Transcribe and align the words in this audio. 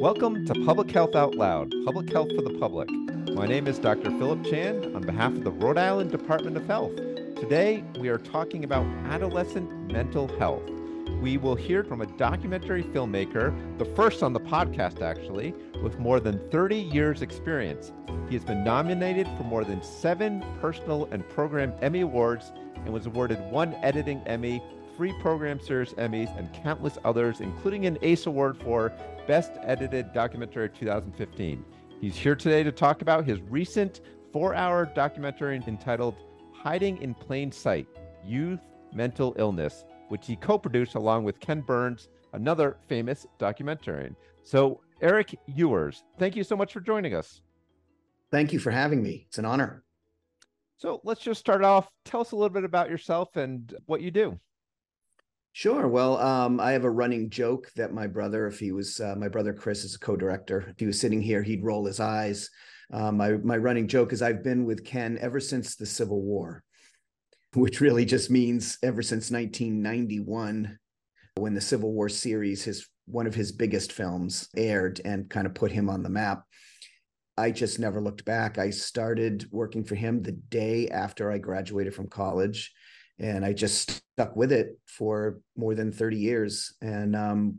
Welcome 0.00 0.44
to 0.44 0.52
Public 0.66 0.90
Health 0.90 1.14
Out 1.14 1.36
Loud, 1.36 1.72
Public 1.86 2.12
Health 2.12 2.28
for 2.36 2.42
the 2.42 2.58
Public. 2.58 2.90
My 3.34 3.46
name 3.46 3.66
is 3.66 3.78
Dr. 3.78 4.10
Philip 4.10 4.44
Chan 4.44 4.94
on 4.94 5.00
behalf 5.00 5.32
of 5.32 5.42
the 5.42 5.50
Rhode 5.50 5.78
Island 5.78 6.10
Department 6.10 6.58
of 6.58 6.66
Health. 6.66 6.94
Today, 7.36 7.82
we 7.98 8.10
are 8.10 8.18
talking 8.18 8.62
about 8.62 8.84
adolescent 9.06 9.90
mental 9.90 10.28
health. 10.36 10.62
We 11.22 11.38
will 11.38 11.54
hear 11.54 11.82
from 11.82 12.02
a 12.02 12.06
documentary 12.18 12.82
filmmaker, 12.82 13.78
the 13.78 13.86
first 13.86 14.22
on 14.22 14.34
the 14.34 14.40
podcast 14.40 15.00
actually, 15.00 15.54
with 15.82 15.98
more 15.98 16.20
than 16.20 16.46
30 16.50 16.76
years' 16.76 17.22
experience. 17.22 17.90
He 18.28 18.34
has 18.34 18.44
been 18.44 18.62
nominated 18.62 19.26
for 19.38 19.44
more 19.44 19.64
than 19.64 19.82
seven 19.82 20.44
personal 20.60 21.08
and 21.10 21.26
program 21.30 21.72
Emmy 21.80 22.02
Awards 22.02 22.52
and 22.84 22.92
was 22.92 23.06
awarded 23.06 23.40
one 23.50 23.74
editing 23.76 24.20
Emmy, 24.26 24.62
three 24.96 25.12
program 25.20 25.60
series 25.60 25.92
Emmys, 25.94 26.36
and 26.38 26.52
countless 26.54 26.98
others, 27.04 27.40
including 27.40 27.86
an 27.86 27.98
ACE 28.00 28.26
Award 28.26 28.56
for 28.56 28.92
Best 29.26 29.52
Edited 29.62 30.12
Documentary 30.14 30.70
2015. 30.70 31.64
He's 32.00 32.16
here 32.16 32.34
today 32.34 32.62
to 32.62 32.72
talk 32.72 33.02
about 33.02 33.26
his 33.26 33.40
recent 33.42 34.00
four 34.32 34.54
hour 34.54 34.86
documentary 34.86 35.56
entitled 35.66 36.14
Hiding 36.54 37.00
in 37.02 37.14
Plain 37.14 37.52
Sight 37.52 37.86
Youth 38.24 38.60
Mental 38.92 39.34
Illness, 39.38 39.84
which 40.08 40.26
he 40.26 40.36
co 40.36 40.58
produced 40.58 40.94
along 40.94 41.24
with 41.24 41.40
Ken 41.40 41.60
Burns, 41.60 42.08
another 42.32 42.78
famous 42.88 43.26
documentarian. 43.38 44.14
So, 44.42 44.80
Erik 45.02 45.38
Ewers, 45.46 46.04
thank 46.18 46.36
you 46.36 46.44
so 46.44 46.56
much 46.56 46.72
for 46.72 46.80
joining 46.80 47.14
us. 47.14 47.42
Thank 48.30 48.52
you 48.52 48.58
for 48.58 48.70
having 48.70 49.02
me. 49.02 49.26
It's 49.28 49.38
an 49.38 49.44
honor. 49.44 49.84
So, 50.78 51.00
let's 51.04 51.20
just 51.20 51.40
start 51.40 51.62
off. 51.62 51.88
Tell 52.04 52.22
us 52.22 52.32
a 52.32 52.36
little 52.36 52.50
bit 52.50 52.64
about 52.64 52.88
yourself 52.88 53.36
and 53.36 53.74
what 53.86 54.00
you 54.00 54.10
do. 54.10 54.38
Sure. 55.56 55.88
Well, 55.88 56.18
um, 56.18 56.60
I 56.60 56.72
have 56.72 56.84
a 56.84 56.90
running 56.90 57.30
joke 57.30 57.72
that 57.76 57.94
my 57.94 58.06
brother, 58.06 58.46
if 58.46 58.58
he 58.58 58.72
was 58.72 59.00
uh, 59.00 59.14
my 59.16 59.28
brother 59.28 59.54
Chris, 59.54 59.84
is 59.84 59.94
a 59.94 59.98
co-director. 59.98 60.66
If 60.68 60.78
he 60.78 60.84
was 60.84 61.00
sitting 61.00 61.22
here, 61.22 61.42
he'd 61.42 61.64
roll 61.64 61.86
his 61.86 61.98
eyes. 61.98 62.50
Um, 62.92 63.16
my 63.16 63.30
my 63.38 63.56
running 63.56 63.88
joke 63.88 64.12
is 64.12 64.20
I've 64.20 64.44
been 64.44 64.66
with 64.66 64.84
Ken 64.84 65.16
ever 65.18 65.40
since 65.40 65.74
the 65.74 65.86
Civil 65.86 66.20
War, 66.20 66.62
which 67.54 67.80
really 67.80 68.04
just 68.04 68.30
means 68.30 68.76
ever 68.82 69.00
since 69.00 69.30
1991, 69.30 70.78
when 71.36 71.54
the 71.54 71.60
Civil 71.62 71.94
War 71.94 72.10
series, 72.10 72.62
his 72.64 72.86
one 73.06 73.26
of 73.26 73.34
his 73.34 73.50
biggest 73.50 73.92
films, 73.92 74.50
aired 74.58 75.00
and 75.06 75.30
kind 75.30 75.46
of 75.46 75.54
put 75.54 75.72
him 75.72 75.88
on 75.88 76.02
the 76.02 76.10
map. 76.10 76.42
I 77.38 77.50
just 77.50 77.78
never 77.78 78.02
looked 78.02 78.26
back. 78.26 78.58
I 78.58 78.68
started 78.68 79.48
working 79.50 79.84
for 79.84 79.94
him 79.94 80.22
the 80.22 80.32
day 80.32 80.88
after 80.88 81.32
I 81.32 81.38
graduated 81.38 81.94
from 81.94 82.08
college 82.08 82.74
and 83.18 83.44
I 83.44 83.52
just 83.52 84.02
stuck 84.14 84.36
with 84.36 84.52
it 84.52 84.78
for 84.86 85.40
more 85.56 85.74
than 85.74 85.92
30 85.92 86.16
years 86.16 86.74
and 86.80 87.16
um, 87.16 87.58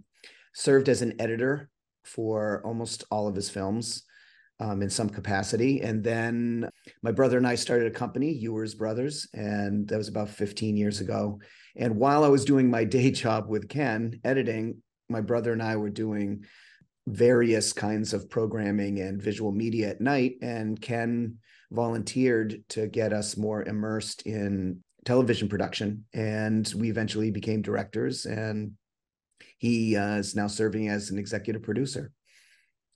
served 0.53 0.89
as 0.89 1.01
an 1.01 1.13
editor 1.19 1.69
for 2.03 2.61
almost 2.65 3.03
all 3.11 3.27
of 3.27 3.35
his 3.35 3.49
films 3.49 4.03
um, 4.59 4.81
in 4.81 4.89
some 4.89 5.09
capacity. 5.09 5.81
And 5.81 6.03
then 6.03 6.69
my 7.03 7.11
brother 7.11 7.37
and 7.37 7.47
I 7.47 7.55
started 7.55 7.87
a 7.87 7.91
company, 7.91 8.31
Ewers 8.31 8.75
Brothers, 8.75 9.27
and 9.33 9.87
that 9.87 9.97
was 9.97 10.07
about 10.07 10.29
15 10.29 10.77
years 10.77 10.99
ago. 10.99 11.39
And 11.75 11.97
while 11.97 12.23
I 12.23 12.29
was 12.29 12.45
doing 12.45 12.69
my 12.69 12.83
day 12.97 13.11
job 13.11 13.47
with 13.47 13.69
Ken 13.69 14.19
editing, 14.23 14.81
my 15.09 15.21
brother 15.21 15.53
and 15.53 15.63
I 15.63 15.75
were 15.75 15.89
doing 15.89 16.45
various 17.07 17.71
kinds 17.71 18.13
of 18.13 18.29
programming 18.29 18.99
and 18.99 19.21
visual 19.21 19.51
media 19.51 19.89
at 19.89 20.01
night. 20.01 20.35
And 20.41 20.81
Ken 20.81 21.37
volunteered 21.71 22.63
to 22.69 22.87
get 22.87 23.13
us 23.13 23.37
more 23.37 23.63
immersed 23.63 24.23
in 24.25 24.83
television 25.07 25.47
production, 25.47 26.03
and 26.13 26.71
we 26.75 26.89
eventually 26.89 27.31
became 27.31 27.61
directors. 27.61 28.25
And 28.25 28.73
he 29.57 29.95
uh, 29.95 30.17
is 30.17 30.35
now 30.35 30.47
serving 30.47 30.89
as 30.89 31.09
an 31.09 31.17
executive 31.17 31.63
producer. 31.63 32.11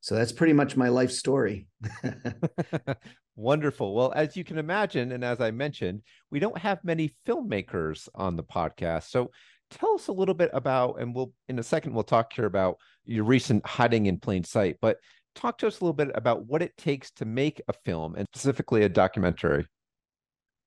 So 0.01 0.15
that's 0.15 0.33
pretty 0.33 0.51
much 0.51 0.75
my 0.75 0.89
life 0.89 1.11
story. 1.11 1.67
Wonderful. 3.37 3.95
Well, 3.95 4.11
as 4.13 4.35
you 4.35 4.43
can 4.43 4.57
imagine, 4.57 5.13
and 5.13 5.23
as 5.23 5.39
I 5.39 5.51
mentioned, 5.51 6.01
we 6.29 6.39
don't 6.39 6.57
have 6.57 6.83
many 6.83 7.11
filmmakers 7.25 8.09
on 8.13 8.35
the 8.35 8.44
podcast. 8.44 9.09
So 9.09 9.31
tell 9.69 9.94
us 9.94 10.09
a 10.09 10.13
little 10.13 10.35
bit 10.35 10.50
about, 10.53 11.00
and 11.00 11.16
we'll 11.16 11.31
in 11.47 11.59
a 11.59 11.63
second 11.63 11.94
we'll 11.94 12.03
talk 12.03 12.33
here 12.33 12.45
about 12.45 12.75
your 13.05 13.23
recent 13.23 13.66
hiding 13.66 14.07
in 14.07 14.19
plain 14.19 14.44
sight, 14.44 14.77
but 14.81 14.97
talk 15.33 15.57
to 15.59 15.67
us 15.67 15.79
a 15.79 15.85
little 15.85 15.94
bit 15.94 16.11
about 16.13 16.45
what 16.45 16.61
it 16.61 16.75
takes 16.75 17.09
to 17.11 17.25
make 17.25 17.61
a 17.69 17.73
film 17.85 18.16
and 18.16 18.27
specifically 18.33 18.83
a 18.83 18.89
documentary. 18.89 19.66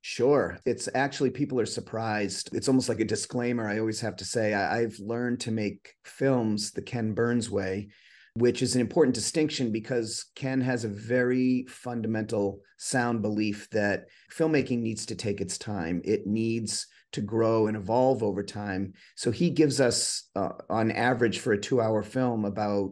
Sure. 0.06 0.59
It's 0.66 0.87
actually, 0.94 1.31
people 1.31 1.59
are 1.59 1.65
surprised. 1.65 2.54
It's 2.54 2.69
almost 2.69 2.91
like 2.91 3.00
a 3.00 3.06
disclaimer. 3.06 3.66
I 3.66 3.78
always 3.78 4.03
have 4.03 4.16
to 4.16 4.25
say, 4.26 4.53
I, 4.53 4.82
have 4.82 4.98
learned 4.98 5.41
to 5.41 5.50
make 5.50 5.94
films 6.04 6.72
the 6.72 6.82
Ken 6.82 7.15
Burns 7.15 7.48
way, 7.48 7.88
which 8.34 8.60
is 8.60 8.75
an 8.75 8.82
important 8.82 9.15
distinction 9.15 9.72
because 9.72 10.26
Ken 10.34 10.60
has 10.60 10.84
a 10.84 10.88
very 10.88 11.65
fundamental 11.70 12.60
sound 12.76 13.22
belief 13.22 13.66
that 13.70 14.04
filmmaking 14.31 14.81
needs 14.81 15.06
to 15.06 15.15
take 15.15 15.41
its 15.41 15.56
time. 15.56 16.03
It 16.04 16.26
needs 16.26 16.86
to 17.12 17.22
grow 17.22 17.66
and 17.66 17.75
evolve 17.75 18.22
over 18.22 18.42
time. 18.42 18.92
So 19.16 19.31
he 19.31 19.48
gives 19.48 19.81
us, 19.81 20.28
uh, 20.36 20.50
on 20.69 20.91
average, 20.91 21.38
for 21.38 21.54
a 21.54 21.60
two 21.60 21.81
hour 21.81 22.03
film, 22.03 22.44
about 22.44 22.91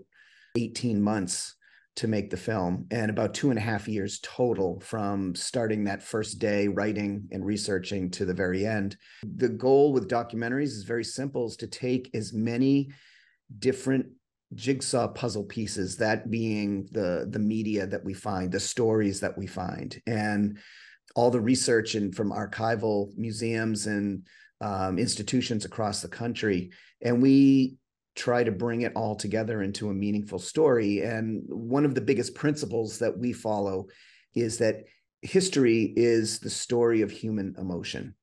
18 0.57 1.03
months 1.03 1.57
to 1.97 2.09
make 2.09 2.31
the 2.31 2.37
film 2.37 2.87
and 2.91 3.11
about 3.11 3.35
two 3.35 3.51
and 3.51 3.59
a 3.59 3.63
half 3.63 3.87
years 3.87 4.19
total 4.23 4.81
from 4.81 5.35
starting 5.35 5.85
that 5.85 6.03
first 6.03 6.39
day 6.39 6.69
writing 6.69 7.29
and 7.33 7.45
researching 7.45 8.11
to 8.11 8.25
the 8.25 8.33
very 8.35 8.67
end. 8.67 8.97
The 9.23 9.51
goal 9.51 9.93
with 9.93 10.09
documentaries 10.09 10.73
is 10.75 10.85
very 10.85 11.05
simple 11.05 11.47
is 11.47 11.57
to 11.57 11.67
take 11.67 12.11
as 12.15 12.33
many 12.33 12.91
different 13.59 14.07
jigsaw 14.55 15.09
puzzle 15.09 15.45
pieces 15.45 15.97
that 15.97 16.31
being 16.31 16.87
the 16.93 17.27
the 17.31 17.39
media 17.39 17.87
that 17.87 18.05
we 18.05 18.13
find 18.13 18.53
the 18.53 18.61
stories 18.61 19.21
that 19.21 19.37
we 19.39 19.47
find 19.47 20.01
and 20.07 20.59
all 21.15 21.31
the 21.31 21.41
research 21.41 21.95
and 21.95 22.15
from 22.15 22.31
archival 22.31 23.17
museums 23.17 23.87
and 23.87 24.27
um, 24.63 24.99
institutions 24.99 25.65
across 25.65 26.01
the 26.01 26.09
country. 26.09 26.71
And 27.03 27.21
we 27.21 27.77
try 28.15 28.45
to 28.45 28.53
bring 28.53 28.83
it 28.83 28.93
all 28.95 29.17
together 29.17 29.63
into 29.63 29.89
a 29.89 29.95
meaningful 29.95 30.39
story. 30.39 31.01
And 31.01 31.43
one 31.49 31.85
of 31.85 31.95
the 31.95 32.01
biggest 32.01 32.35
principles 32.35 32.99
that 32.99 33.17
we 33.19 33.33
follow 33.33 33.87
is 34.35 34.59
that 34.59 34.85
history 35.23 35.93
is 35.97 36.39
the 36.41 36.51
story 36.51 37.03
of 37.03 37.11
human 37.11 37.55
emotion. 37.59 38.15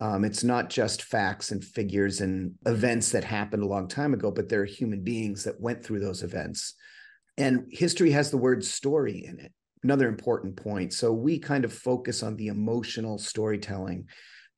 Um, 0.00 0.24
it's 0.24 0.44
not 0.44 0.70
just 0.70 1.02
facts 1.02 1.50
and 1.50 1.64
figures 1.64 2.20
and 2.20 2.54
events 2.66 3.10
that 3.12 3.24
happened 3.24 3.62
a 3.62 3.68
long 3.68 3.88
time 3.88 4.14
ago, 4.14 4.30
but 4.30 4.48
there 4.48 4.62
are 4.62 4.66
human 4.66 5.02
beings 5.02 5.44
that 5.44 5.60
went 5.60 5.84
through 5.84 6.00
those 6.00 6.22
events. 6.22 6.74
And 7.36 7.66
history 7.70 8.10
has 8.12 8.30
the 8.30 8.36
word 8.36 8.64
story 8.64 9.24
in 9.24 9.38
it, 9.40 9.52
another 9.82 10.08
important 10.08 10.56
point. 10.56 10.92
So 10.92 11.12
we 11.12 11.38
kind 11.38 11.64
of 11.64 11.72
focus 11.72 12.22
on 12.22 12.36
the 12.36 12.48
emotional 12.48 13.18
storytelling 13.18 14.08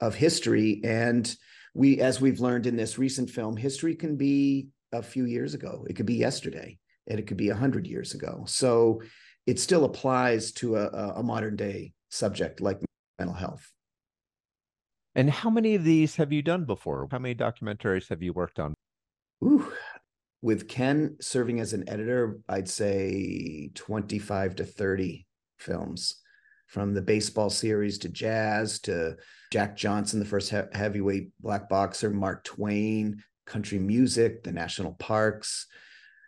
of 0.00 0.14
history. 0.14 0.80
And 0.84 1.34
we 1.74 2.00
as 2.00 2.20
we've 2.20 2.40
learned 2.40 2.66
in 2.66 2.76
this 2.76 2.98
recent 2.98 3.30
film 3.30 3.56
history 3.56 3.94
can 3.94 4.16
be 4.16 4.68
a 4.92 5.02
few 5.02 5.24
years 5.24 5.54
ago. 5.54 5.84
It 5.88 5.94
could 5.94 6.06
be 6.06 6.14
yesterday 6.14 6.78
and 7.06 7.18
it 7.18 7.26
could 7.26 7.36
be 7.36 7.48
100 7.48 7.86
years 7.86 8.14
ago. 8.14 8.44
So 8.46 9.02
it 9.46 9.58
still 9.58 9.84
applies 9.84 10.52
to 10.52 10.76
a, 10.76 10.86
a 11.16 11.22
modern 11.22 11.56
day 11.56 11.92
subject 12.10 12.60
like 12.60 12.80
mental 13.18 13.34
health. 13.34 13.70
And 15.14 15.30
how 15.30 15.50
many 15.50 15.74
of 15.74 15.84
these 15.84 16.16
have 16.16 16.32
you 16.32 16.42
done 16.42 16.64
before? 16.64 17.08
How 17.10 17.18
many 17.18 17.34
documentaries 17.34 18.08
have 18.08 18.22
you 18.22 18.32
worked 18.32 18.60
on? 18.60 18.74
Ooh, 19.42 19.72
with 20.42 20.68
ken 20.68 21.16
serving 21.20 21.60
as 21.60 21.72
an 21.72 21.88
editor 21.88 22.38
i'd 22.48 22.68
say 22.68 23.70
25 23.74 24.56
to 24.56 24.64
30 24.64 25.26
films 25.58 26.19
from 26.70 26.94
the 26.94 27.02
baseball 27.02 27.50
series 27.50 27.98
to 27.98 28.08
jazz 28.08 28.78
to 28.78 29.16
Jack 29.52 29.76
Johnson, 29.76 30.20
the 30.20 30.24
first 30.24 30.50
he- 30.50 30.72
heavyweight 30.72 31.32
black 31.40 31.68
boxer, 31.68 32.10
Mark 32.10 32.44
Twain, 32.44 33.22
country 33.44 33.78
music, 33.78 34.44
the 34.44 34.52
national 34.52 34.92
parks, 34.92 35.66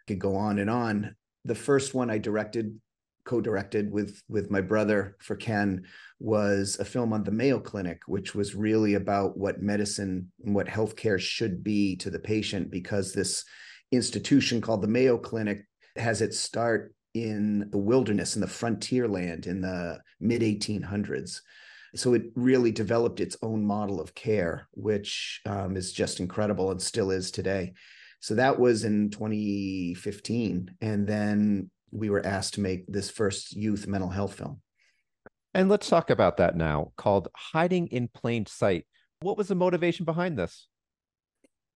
could 0.09 0.19
go 0.19 0.35
on 0.35 0.59
and 0.59 0.69
on. 0.69 1.15
The 1.45 1.55
first 1.55 1.95
one 1.95 2.11
I 2.11 2.19
directed, 2.19 2.81
co-directed 3.25 3.93
with 3.93 4.21
with 4.29 4.51
my 4.51 4.61
brother 4.61 5.17
for 5.21 5.37
Ken 5.37 5.85
was 6.19 6.77
a 6.81 6.85
film 6.85 7.13
on 7.13 7.23
the 7.23 7.31
Mayo 7.31 7.61
Clinic, 7.61 8.01
which 8.07 8.35
was 8.35 8.57
really 8.57 8.95
about 8.95 9.39
what 9.39 9.63
medicine 9.63 10.33
and 10.45 10.57
what 10.57 10.67
healthcare 10.67 11.21
should 11.21 11.63
be 11.63 11.95
to 11.97 12.11
the 12.11 12.19
patient, 12.19 12.69
because 12.69 13.13
this 13.13 13.45
institution 13.93 14.61
called 14.61 14.83
the 14.83 14.89
Mayo 14.89 15.19
Clinic 15.19 15.65
has 15.95 16.21
its 16.21 16.41
start 16.41 16.93
in 17.15 17.69
the 17.71 17.79
wilderness 17.79 18.35
in 18.35 18.41
the 18.41 18.47
frontier 18.47 19.07
land 19.09 19.47
in 19.47 19.61
the 19.61 19.99
mid 20.21 20.43
1800s 20.43 21.41
so 21.95 22.15
it 22.15 22.23
really 22.35 22.73
developed 22.73 23.21
its 23.21 23.37
own 23.43 23.65
model 23.65 24.01
of 24.01 24.15
care 24.15 24.69
which 24.73 25.41
um, 25.47 25.77
is 25.77 25.93
just 25.93 26.21
incredible 26.21 26.71
and 26.71 26.81
still 26.81 27.11
is 27.11 27.31
today 27.31 27.73
so 28.21 28.35
that 28.35 28.59
was 28.59 28.85
in 28.85 29.11
2015 29.11 30.75
and 30.81 31.07
then 31.07 31.71
we 31.91 32.09
were 32.09 32.25
asked 32.25 32.55
to 32.55 32.61
make 32.61 32.87
this 32.87 33.11
first 33.11 33.55
youth 33.55 33.87
mental 33.87 34.11
health 34.11 34.35
film 34.35 34.61
and 35.55 35.69
let's 35.69 35.89
talk 35.89 36.09
about 36.09 36.39
that 36.39 36.57
now 36.57 36.93
called 36.97 37.29
hiding 37.37 37.89
in 37.89 38.09
plain 38.09 38.47
sight 38.47 38.87
what 39.21 39.37
was 39.37 39.49
the 39.49 39.55
motivation 39.55 40.07
behind 40.07 40.39
this 40.39 40.67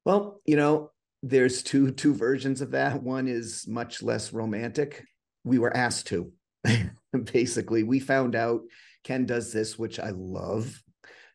well 0.06 0.40
you 0.46 0.56
know 0.56 0.90
there's 1.22 1.62
two 1.62 1.90
two 1.90 2.14
versions 2.14 2.60
of 2.60 2.70
that. 2.72 3.02
One 3.02 3.28
is 3.28 3.66
much 3.66 4.02
less 4.02 4.32
romantic. 4.32 5.04
We 5.46 5.58
were 5.58 5.74
asked 5.74 6.08
to. 6.08 6.32
Basically, 7.32 7.82
we 7.82 8.00
found 8.00 8.34
out 8.34 8.60
Ken 9.04 9.24
does 9.24 9.52
this, 9.52 9.78
which 9.78 9.98
I 9.98 10.10
love. 10.10 10.82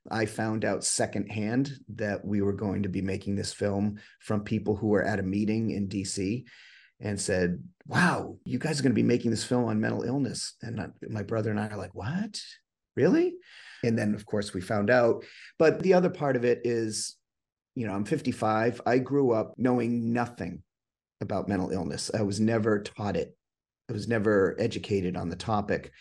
I 0.10 0.26
found 0.26 0.66
out 0.66 0.84
secondhand 0.84 1.72
that 1.96 2.26
we 2.26 2.42
were 2.42 2.54
going 2.54 2.84
to 2.84 2.90
be 2.90 3.02
making 3.02 3.36
this 3.36 3.54
film 3.54 4.00
from 4.20 4.44
people 4.44 4.76
who 4.76 4.88
were 4.88 5.04
at 5.04 5.20
a 5.20 5.24
meeting 5.24 5.72
in 5.72 5.88
DC 5.88 6.44
and 7.00 7.20
said, 7.20 7.64
Wow, 7.88 8.38
you 8.46 8.60
guys 8.60 8.80
are 8.80 8.84
going 8.84 8.92
to 8.92 9.02
be 9.02 9.04
making 9.04 9.32
this 9.32 9.44
film 9.44 9.66
on 9.66 9.80
mental 9.80 10.04
illness. 10.04 10.56
And 10.62 10.92
my 11.10 11.24
brother 11.24 11.50
and 11.50 11.60
I 11.60 11.68
are 11.68 11.78
like, 11.78 11.96
What? 11.96 12.40
Really? 12.96 13.36
And 13.84 13.98
then, 13.98 14.14
of 14.14 14.26
course, 14.26 14.54
we 14.54 14.62
found 14.62 14.90
out. 14.90 15.24
But 15.58 15.82
the 15.82 15.94
other 15.94 16.10
part 16.10 16.36
of 16.36 16.46
it 16.46 16.62
is, 16.64 17.16
you 17.76 17.88
know, 17.88 17.94
I'm 17.94 18.06
55. 18.06 18.82
I 18.86 18.98
grew 19.00 19.32
up 19.32 19.54
knowing 19.58 20.14
nothing 20.14 20.64
about 21.22 21.48
mental 21.48 21.72
illness. 21.72 22.12
I 22.14 22.24
was 22.24 22.40
never 22.40 22.82
taught 22.82 23.16
it, 23.16 23.36
was 23.90 24.08
never 24.08 24.56
educated 24.60 25.16
on 25.18 25.30
the 25.30 25.36
topic 25.36 25.92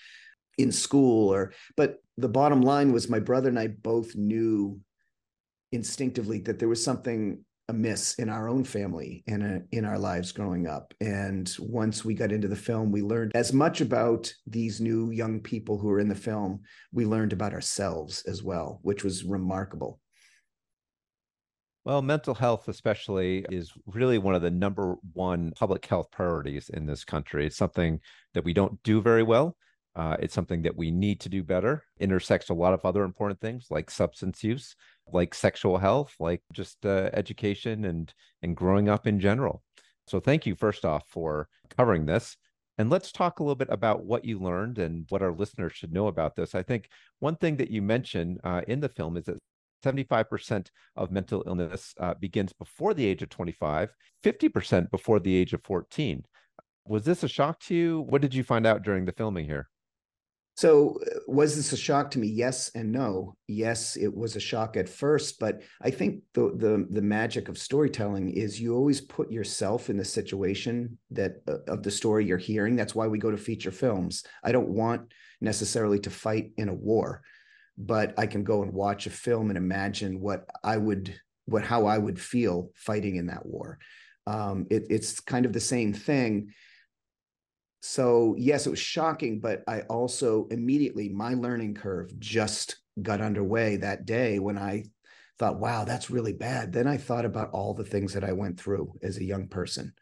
in 0.58 0.70
school 0.70 1.32
or 1.32 1.52
but 1.76 2.02
the 2.16 2.28
bottom 2.28 2.60
line 2.60 2.92
was 2.92 3.08
my 3.08 3.18
brother 3.18 3.48
and 3.48 3.58
I 3.58 3.68
both 3.68 4.14
knew 4.14 4.78
instinctively 5.72 6.40
that 6.40 6.58
there 6.58 6.68
was 6.68 6.82
something 6.82 7.44
amiss 7.70 8.14
in 8.14 8.28
our 8.28 8.48
own 8.48 8.64
family 8.64 9.22
and 9.26 9.42
uh, 9.42 9.64
in 9.72 9.84
our 9.84 9.98
lives 9.98 10.32
growing 10.32 10.66
up. 10.66 10.92
And 11.00 11.50
once 11.58 12.04
we 12.04 12.14
got 12.14 12.32
into 12.32 12.48
the 12.48 12.56
film, 12.56 12.92
we 12.92 13.00
learned 13.00 13.32
as 13.34 13.52
much 13.52 13.80
about 13.80 14.30
these 14.46 14.80
new 14.80 15.10
young 15.10 15.40
people 15.40 15.78
who 15.78 15.88
are 15.88 16.00
in 16.00 16.08
the 16.08 16.14
film, 16.14 16.60
we 16.92 17.06
learned 17.06 17.32
about 17.32 17.54
ourselves 17.54 18.22
as 18.26 18.42
well, 18.42 18.80
which 18.82 19.04
was 19.04 19.24
remarkable. 19.24 20.00
Well, 21.84 22.02
mental 22.02 22.34
health, 22.34 22.68
especially, 22.68 23.46
is 23.50 23.72
really 23.86 24.18
one 24.18 24.34
of 24.34 24.42
the 24.42 24.50
number 24.50 24.96
one 25.14 25.52
public 25.56 25.86
health 25.86 26.10
priorities 26.10 26.68
in 26.68 26.84
this 26.84 27.04
country. 27.04 27.46
It's 27.46 27.56
something 27.56 28.00
that 28.34 28.44
we 28.44 28.52
don't 28.52 28.82
do 28.82 29.00
very 29.00 29.22
well. 29.22 29.56
Uh, 29.96 30.16
it's 30.20 30.34
something 30.34 30.62
that 30.62 30.76
we 30.76 30.90
need 30.90 31.20
to 31.20 31.30
do 31.30 31.42
better. 31.42 31.84
Intersects 31.98 32.50
a 32.50 32.54
lot 32.54 32.74
of 32.74 32.84
other 32.84 33.02
important 33.02 33.40
things 33.40 33.68
like 33.70 33.90
substance 33.90 34.44
use, 34.44 34.76
like 35.10 35.34
sexual 35.34 35.78
health, 35.78 36.14
like 36.20 36.42
just 36.52 36.84
uh, 36.84 37.10
education 37.14 37.86
and 37.86 38.12
and 38.42 38.56
growing 38.56 38.88
up 38.88 39.06
in 39.06 39.18
general. 39.18 39.62
So 40.06 40.20
thank 40.20 40.44
you 40.44 40.54
first 40.54 40.84
off 40.84 41.04
for 41.08 41.48
covering 41.76 42.04
this. 42.04 42.36
And 42.78 42.90
let's 42.90 43.10
talk 43.12 43.40
a 43.40 43.42
little 43.42 43.56
bit 43.56 43.68
about 43.70 44.04
what 44.04 44.24
you 44.24 44.38
learned 44.38 44.78
and 44.78 45.06
what 45.08 45.22
our 45.22 45.32
listeners 45.32 45.72
should 45.74 45.92
know 45.92 46.06
about 46.06 46.36
this. 46.36 46.54
I 46.54 46.62
think 46.62 46.88
one 47.18 47.36
thing 47.36 47.56
that 47.56 47.70
you 47.70 47.82
mentioned 47.82 48.40
uh, 48.44 48.62
in 48.68 48.80
the 48.80 48.88
film 48.88 49.16
is 49.16 49.24
that 49.24 49.38
75% 49.82 50.68
of 50.96 51.10
mental 51.10 51.42
illness 51.46 51.94
uh, 51.98 52.14
begins 52.14 52.52
before 52.52 52.94
the 52.94 53.06
age 53.06 53.22
of 53.22 53.28
25, 53.28 53.92
50% 54.24 54.90
before 54.90 55.20
the 55.20 55.34
age 55.34 55.52
of 55.52 55.62
14. 55.64 56.24
Was 56.86 57.04
this 57.04 57.22
a 57.22 57.28
shock 57.28 57.60
to 57.60 57.74
you? 57.74 58.00
What 58.02 58.22
did 58.22 58.34
you 58.34 58.42
find 58.42 58.66
out 58.66 58.82
during 58.82 59.04
the 59.04 59.12
filming 59.12 59.46
here? 59.46 59.68
So, 60.56 60.98
uh, 61.06 61.20
was 61.26 61.56
this 61.56 61.72
a 61.72 61.76
shock 61.76 62.10
to 62.10 62.18
me? 62.18 62.26
Yes 62.26 62.70
and 62.74 62.92
no. 62.92 63.34
Yes, 63.46 63.96
it 63.96 64.14
was 64.14 64.36
a 64.36 64.40
shock 64.40 64.76
at 64.76 64.90
first, 64.90 65.38
but 65.38 65.62
I 65.80 65.90
think 65.90 66.22
the 66.34 66.52
the 66.54 66.86
the 66.90 67.00
magic 67.00 67.48
of 67.48 67.56
storytelling 67.56 68.28
is 68.30 68.60
you 68.60 68.74
always 68.74 69.00
put 69.00 69.32
yourself 69.32 69.88
in 69.88 69.96
the 69.96 70.04
situation 70.04 70.98
that 71.12 71.36
uh, 71.48 71.58
of 71.66 71.82
the 71.82 71.90
story 71.90 72.26
you're 72.26 72.36
hearing. 72.36 72.76
That's 72.76 72.94
why 72.94 73.06
we 73.06 73.18
go 73.18 73.30
to 73.30 73.38
feature 73.38 73.70
films. 73.70 74.22
I 74.44 74.52
don't 74.52 74.68
want 74.68 75.12
necessarily 75.40 75.98
to 76.00 76.10
fight 76.10 76.50
in 76.58 76.68
a 76.68 76.74
war, 76.74 77.22
but 77.86 78.14
I 78.18 78.26
can 78.26 78.44
go 78.44 78.62
and 78.62 78.72
watch 78.72 79.06
a 79.06 79.10
film 79.10 79.50
and 79.50 79.56
imagine 79.56 80.20
what 80.20 80.44
I 80.62 80.76
would 80.76 81.14
what 81.46 81.64
how 81.64 81.86
I 81.86 81.98
would 81.98 82.20
feel 82.20 82.70
fighting 82.74 83.16
in 83.16 83.26
that 83.26 83.44
war. 83.46 83.78
Um, 84.26 84.66
it, 84.70 84.84
it's 84.90 85.18
kind 85.18 85.46
of 85.46 85.52
the 85.52 85.60
same 85.60 85.92
thing 85.92 86.52
so 87.80 88.34
yes 88.38 88.66
it 88.66 88.70
was 88.70 88.78
shocking 88.78 89.40
but 89.40 89.62
i 89.66 89.80
also 89.82 90.46
immediately 90.50 91.08
my 91.08 91.34
learning 91.34 91.74
curve 91.74 92.10
just 92.18 92.76
got 93.00 93.20
underway 93.20 93.76
that 93.76 94.04
day 94.04 94.38
when 94.38 94.58
i 94.58 94.84
thought 95.38 95.58
wow 95.58 95.84
that's 95.84 96.10
really 96.10 96.34
bad 96.34 96.72
then 96.72 96.86
i 96.86 96.98
thought 96.98 97.24
about 97.24 97.50
all 97.52 97.72
the 97.72 97.84
things 97.84 98.12
that 98.12 98.24
i 98.24 98.32
went 98.32 98.60
through 98.60 98.92
as 99.02 99.16
a 99.16 99.24
young 99.24 99.48
person 99.48 99.92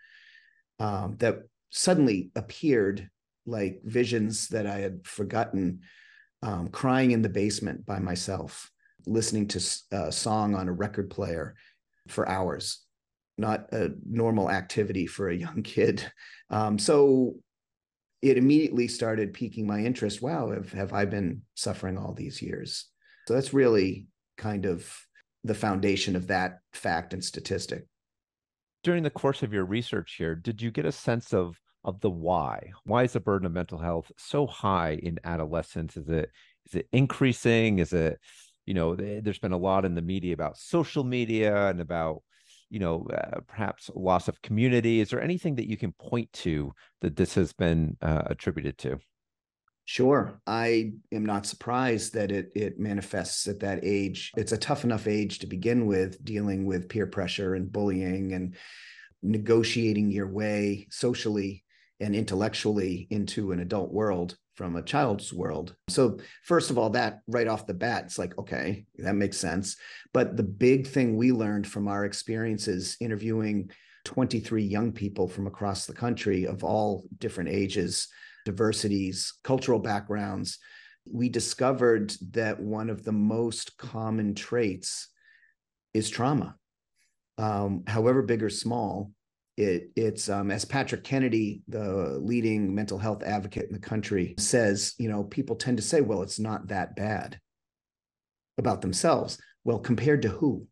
um, 0.81 1.17
that 1.19 1.39
suddenly 1.71 2.31
appeared 2.35 3.09
like 3.47 3.81
visions 3.85 4.49
that 4.49 4.67
i 4.67 4.79
had 4.79 5.07
forgotten 5.07 5.81
um, 6.43 6.69
crying 6.69 7.11
in 7.11 7.23
the 7.23 7.29
basement 7.29 7.85
by 7.85 7.99
myself 7.99 8.71
listening 9.07 9.49
to 9.49 9.59
a 9.93 10.13
song 10.13 10.55
on 10.55 10.69
a 10.69 10.73
record 10.73 11.11
player 11.11 11.55
for 12.09 12.29
hours 12.29 12.85
not 13.37 13.73
a 13.73 13.91
normal 14.05 14.51
activity 14.51 15.07
for 15.07 15.29
a 15.29 15.37
young 15.37 15.63
kid 15.63 16.11
um, 16.51 16.79
so 16.79 17.35
it 18.23 18.37
immediately 18.37 18.89
started 18.89 19.33
piquing 19.33 19.67
my 19.67 19.81
interest. 19.81 20.21
Wow, 20.21 20.51
have, 20.51 20.73
have 20.73 20.93
I 20.93 21.05
been 21.05 21.43
suffering 21.55 21.97
all 21.97 22.15
these 22.15 22.43
years? 22.43 22.87
So 23.27 23.35
that's 23.35 23.55
really 23.55 24.07
kind 24.37 24.67
of 24.67 24.93
the 25.45 25.55
foundation 25.55 26.17
of 26.17 26.27
that 26.29 26.59
fact 26.73 27.13
and 27.13 27.25
statistic. 27.25 27.87
During 28.83 29.03
the 29.03 29.11
course 29.11 29.43
of 29.43 29.53
your 29.53 29.65
research 29.65 30.15
here, 30.19 30.35
did 30.35 30.63
you 30.63 30.71
get 30.71 30.87
a 30.87 30.93
sense 30.93 31.33
of 31.33 31.57
of 31.85 32.01
the 32.01 32.11
why? 32.11 32.73
Why 32.85 33.05
is 33.05 33.13
the 33.13 33.21
burden 33.21 33.47
of 33.47 33.53
mental 33.53 33.79
health 33.79 34.11
so 34.17 34.47
high 34.47 34.99
in 35.03 35.19
adolescence? 35.25 35.97
Is 35.97 36.09
it 36.09 36.31
is 36.67 36.75
it 36.75 36.89
increasing? 36.93 37.79
Is 37.79 37.93
it 37.93 38.19
you 38.67 38.75
know 38.75 38.95
there's 38.95 39.39
been 39.39 39.53
a 39.53 39.59
lot 39.59 39.85
in 39.85 39.95
the 39.95 40.03
media 40.03 40.35
about 40.35 40.59
social 40.59 41.05
media 41.05 41.69
and 41.69 41.81
about 41.81 42.23
you 42.71 42.79
know, 42.79 43.07
uh, 43.13 43.41
perhaps 43.47 43.91
loss 43.95 44.29
of 44.29 44.43
community? 44.43 45.01
Is 45.01 45.11
there 45.11 45.23
anything 45.23 45.55
that 45.57 45.69
you 45.69 45.77
can 45.77 45.93
point 45.93 46.33
to 46.35 46.73
that 47.01 47.17
this 47.17 47.35
has 47.35 47.53
been 47.53 47.97
uh, 48.03 48.23
attributed 48.27 48.79
to? 48.79 48.99
Sure. 49.85 50.39
I 50.47 50.93
am 51.13 51.25
not 51.25 51.47
surprised 51.47 52.13
that 52.13 52.31
it 52.31 52.51
it 52.55 52.79
manifests 52.79 53.49
at 53.49 53.61
that 53.61 53.81
age. 53.83 54.33
It's 54.37 54.53
a 54.53 54.59
tough 54.59 54.85
enough 54.85 55.07
age 55.07 55.39
to 55.39 55.47
begin 55.47 55.87
with 55.87 56.23
dealing 56.23 56.67
with 56.67 56.91
peer 56.91 57.07
pressure 57.07 57.55
and 57.55 57.73
bullying 57.73 58.35
and 58.35 58.55
negotiating 59.23 60.11
your 60.11 60.31
way 60.31 60.89
socially 60.91 61.65
and 62.01 62.15
intellectually 62.15 63.07
into 63.11 63.53
an 63.53 63.61
adult 63.61 63.93
world 63.93 64.37
from 64.55 64.77
a 64.77 64.83
child's 64.83 65.33
world. 65.33 65.75
So, 65.89 66.19
first 66.45 66.71
of 66.71 66.79
all, 66.79 66.91
that 66.91 67.21
right 67.27 67.47
off 67.47 67.67
the 67.67 67.75
bat, 67.75 68.05
it's 68.07 68.19
like, 68.19 68.37
okay, 68.39 68.87
that 68.97 69.15
makes 69.15 69.37
sense. 69.37 69.77
But 70.13 70.37
the 70.37 70.43
big 70.43 70.87
thing 70.87 71.17
we 71.17 71.33
learned 71.33 71.67
from 71.67 71.89
our 71.89 72.05
experiences 72.05 72.97
interviewing 73.01 73.71
23 74.05 74.65
young 74.65 74.93
people 74.93 75.29
from 75.29 75.47
across 75.47 75.87
the 75.87 75.93
country 75.93 76.47
of 76.47 76.65
all 76.65 77.05
different 77.19 77.51
ages, 77.51 78.09
diversities, 78.45 79.35
cultural 79.45 79.79
backgrounds, 79.79 80.59
we 81.11 81.29
discovered 81.29 82.13
that 82.33 82.61
one 82.61 82.91
of 82.91 83.05
the 83.05 83.13
most 83.13 83.77
common 83.77 84.35
traits 84.35 85.09
is 85.95 86.11
trauma. 86.11 86.57
Um, 87.39 87.85
however 87.87 88.23
big 88.23 88.43
or 88.43 88.51
small, 88.51 89.13
it, 89.59 89.91
it's 89.97 90.29
um, 90.29 90.53
as 90.53 90.65
Patrick 90.65 91.03
Kennedy, 91.03 91.63
the 91.67 92.21
leading 92.23 92.73
mental 92.73 92.97
health 92.97 93.25
advocate 93.25 93.67
in 93.67 93.73
the 93.73 93.81
country, 93.81 94.37
says, 94.39 94.95
you 94.99 95.09
know, 95.09 95.25
people 95.25 95.57
tend 95.57 95.79
to 95.79 95.83
say, 95.83 96.01
well, 96.01 96.23
it's 96.23 96.39
not 96.39 96.69
that 96.69 96.95
bad 96.95 97.41
about 98.57 98.83
themselves. 98.83 99.37
Well, 99.65 99.81
compared 99.81 100.23
to 100.23 100.29
who? 100.29 100.69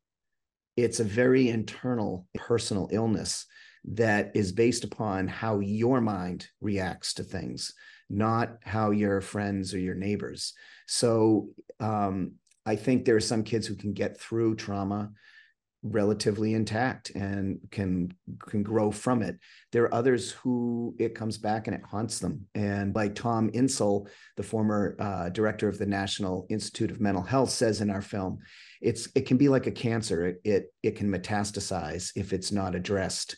It's 0.77 1.01
a 1.01 1.05
very 1.05 1.49
internal 1.49 2.29
personal 2.37 2.89
illness 2.93 3.47
that 3.87 4.31
is 4.35 4.53
based 4.53 4.85
upon 4.85 5.27
how 5.27 5.59
your 5.59 6.01
mind 6.01 6.47
reacts 6.61 7.15
to 7.15 7.25
things, 7.25 7.75
not 8.09 8.59
how 8.63 8.93
your 8.93 9.21
friends 9.21 9.75
or 9.75 9.81
your 9.81 9.97
neighbors. 9.97 10.55
So 10.87 11.49
um, 11.81 12.35
I 12.65 12.77
think 12.77 13.05
there 13.05 13.17
are 13.17 13.21
some 13.21 13.43
kids 13.43 13.67
who 13.67 13.75
can 13.75 13.95
get 13.95 14.21
through 14.21 14.57
trauma 14.57 15.11
relatively 15.93 16.55
intact 16.55 17.11
and 17.11 17.59
can 17.71 18.13
can 18.41 18.63
grow 18.63 18.91
from 18.91 19.23
it. 19.23 19.39
There 19.73 19.85
are 19.85 19.95
others 19.95 20.33
who 20.33 20.95
it 20.99 21.15
comes 21.15 21.39
back 21.39 21.67
and 21.67 21.77
it 21.77 21.83
haunts 21.85 22.19
them. 22.19 22.47
And 22.55 22.95
like 22.95 23.15
Tom 23.15 23.51
Insel, 23.53 24.09
the 24.37 24.43
former 24.43 24.97
uh, 24.99 25.29
director 25.31 25.69
of 25.69 25.79
the 25.79 25.87
National 25.87 26.47
Institute 26.51 26.91
of 26.91 27.01
Mental 27.01 27.23
Health, 27.23 27.51
says 27.51 27.81
in 27.81 27.91
our 27.91 28.03
film, 28.03 28.39
it's 28.81 29.09
it 29.15 29.27
can 29.27 29.37
be 29.37 29.49
like 29.49 29.67
a 29.67 29.73
cancer. 29.73 30.27
It 30.27 30.41
it, 30.45 30.75
it 30.83 30.97
can 30.97 31.13
metastasize 31.13 32.13
if 32.17 32.33
it's 32.33 32.53
not 32.53 32.75
addressed. 32.75 33.37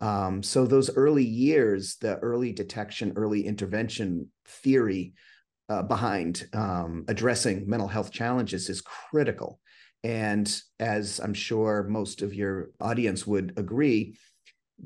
Um, 0.00 0.42
so 0.42 0.66
those 0.66 0.94
early 0.94 1.24
years, 1.24 1.96
the 2.00 2.16
early 2.18 2.52
detection, 2.52 3.14
early 3.16 3.46
intervention 3.46 4.30
theory 4.46 5.14
uh, 5.68 5.82
behind 5.82 6.48
um, 6.52 7.04
addressing 7.08 7.68
mental 7.68 7.88
health 7.88 8.12
challenges 8.12 8.68
is 8.68 8.82
critical 8.82 9.58
and 10.06 10.62
as 10.78 11.18
I'm 11.18 11.34
sure 11.34 11.82
most 11.82 12.22
of 12.22 12.32
your 12.32 12.70
audience 12.80 13.26
would 13.26 13.54
agree, 13.56 14.16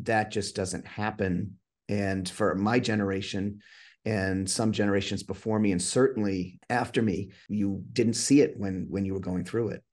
that 0.03 0.31
just 0.31 0.57
doesn't 0.57 0.87
happen. 0.87 1.59
And 1.91 2.27
for 2.27 2.55
my 2.55 2.81
generation 2.81 3.61
and 4.07 4.49
some 4.49 4.73
generations 4.73 5.23
before 5.23 5.59
me, 5.59 5.73
and 5.73 5.83
certainly 5.83 6.59
after 6.71 7.03
me, 7.03 7.33
you 7.49 7.85
didn't 7.93 8.15
see 8.15 8.41
it 8.41 8.57
when 8.57 8.87
when 8.89 9.05
you 9.05 9.13
were 9.13 9.21
going 9.21 9.45
through 9.45 9.69
it. 9.71 9.85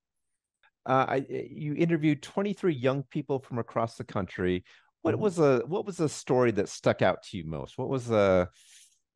uh, 0.86 1.06
I, 1.10 1.26
you 1.30 1.74
interviewed 1.76 2.24
23 2.24 2.74
young 2.74 3.04
people 3.04 3.40
from 3.40 3.60
across 3.60 3.96
the 3.98 4.04
country. 4.04 4.64
What 5.02 5.16
Mhm. 5.16 5.20
was 5.20 5.40
a 5.40 5.60
what 5.68 5.86
was 5.86 6.00
a 6.00 6.10
story 6.10 6.52
that 6.52 6.70
stuck 6.70 7.02
out 7.02 7.24
to 7.24 7.38
you 7.38 7.44
most? 7.46 7.78
What 7.78 7.90
was 7.90 8.06
the 8.08 8.50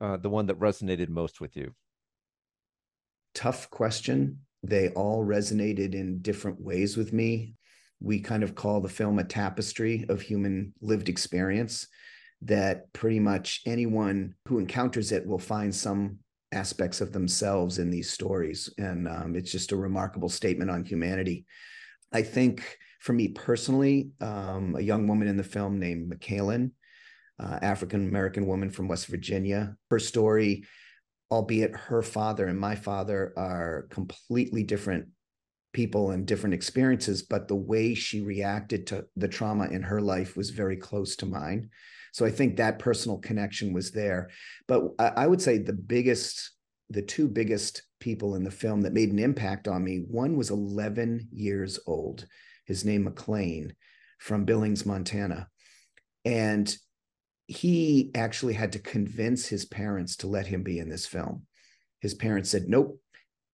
uh, 0.02 0.18
the 0.18 0.30
one 0.30 0.48
that 0.48 0.60
resonated 0.60 1.10
most 1.10 1.40
with 1.40 1.56
you? 1.56 1.74
Tough 3.34 3.70
question. 3.70 4.40
They 4.64 4.90
all 4.90 5.26
resonated 5.26 5.94
in 5.94 6.22
different 6.22 6.62
ways 6.62 6.98
with 6.98 7.14
me. 7.14 7.56
We 8.00 8.20
kind 8.20 8.44
of 8.44 8.56
call 8.56 8.82
the 8.82 8.90
film 8.90 9.20
a 9.20 9.24
tapestry 9.24 10.06
of 10.10 10.22
human 10.22 10.74
lived 10.82 11.10
experience 11.10 11.88
that 12.44 12.92
pretty 12.94 13.20
much 13.20 13.62
anyone 13.66 14.36
who 14.48 14.60
encounters 14.60 15.12
it 15.12 15.26
will 15.26 15.40
find 15.40 15.74
some 15.74 16.18
aspects 16.52 17.02
of 17.02 17.14
themselves 17.14 17.80
in 17.80 17.90
these 17.90 18.10
stories. 18.10 18.74
And 18.78 19.08
um, 19.08 19.36
it's 19.36 19.52
just 19.52 19.72
a 19.72 19.78
remarkable 19.78 20.30
statement 20.30 20.72
on 20.72 20.84
humanity. 20.84 21.46
I 22.12 22.24
think 22.24 22.78
for 23.00 23.14
me 23.14 23.30
personally, 23.30 24.12
um, 24.20 24.76
a 24.78 24.82
young 24.82 25.08
woman 25.08 25.28
in 25.28 25.38
the 25.38 25.44
film 25.44 25.80
named 25.80 26.12
McKaylin, 26.12 26.72
uh, 27.40 27.60
African 27.62 28.08
American 28.08 28.46
woman 28.46 28.70
from 28.70 28.88
West 28.88 29.08
Virginia, 29.08 29.76
her 29.90 30.00
story, 30.00 30.66
albeit 31.32 31.76
her 31.76 32.02
father 32.02 32.48
and 32.48 32.60
my 32.60 32.76
father 32.76 33.34
are 33.38 33.88
completely 33.90 34.64
different 34.64 35.08
people 35.74 36.12
and 36.12 36.26
different 36.26 36.54
experiences, 36.54 37.24
but 37.24 37.48
the 37.48 37.56
way 37.56 37.94
she 37.94 38.22
reacted 38.22 38.86
to 38.88 39.06
the 39.16 39.28
trauma 39.28 39.68
in 39.68 39.82
her 39.84 40.02
life 40.02 40.36
was 40.36 40.50
very 40.50 40.76
close 40.76 41.16
to 41.16 41.26
mine. 41.26 41.70
So 42.12 42.26
I 42.26 42.32
think 42.32 42.58
that 42.58 42.80
personal 42.80 43.18
connection 43.20 43.72
was 43.72 43.92
there. 43.92 44.30
But 44.68 44.84
I, 45.00 45.26
would 45.26 45.42
say 45.42 45.58
the 45.58 45.72
biggest, 45.72 46.52
the 46.90 47.02
two 47.02 47.30
biggest 47.30 47.84
people 48.02 48.36
in 48.36 48.44
the 48.44 48.52
film 48.52 48.82
that 48.82 48.92
made 48.92 49.14
an 49.14 49.20
impact 49.20 49.70
on 49.70 49.82
me, 49.82 50.04
one 50.10 50.36
was 50.36 50.50
11 50.50 51.30
years 51.32 51.80
old. 51.88 52.28
His 52.66 52.84
name 52.84 53.06
McLean 53.06 53.74
from 54.20 54.44
Billings, 54.44 54.86
Montana. 54.86 55.48
And 56.26 56.76
he 57.52 58.12
actually 58.16 58.54
had 58.54 58.72
to 58.72 58.80
convince 58.80 59.46
his 59.46 59.66
parents 59.66 60.16
to 60.18 60.28
let 60.28 60.48
him 60.48 60.64
be 60.64 60.80
in 60.80 60.88
this 60.88 61.06
film. 61.06 61.46
His 62.00 62.14
parents 62.14 62.50
said, 62.50 62.70
nope, 62.70 63.02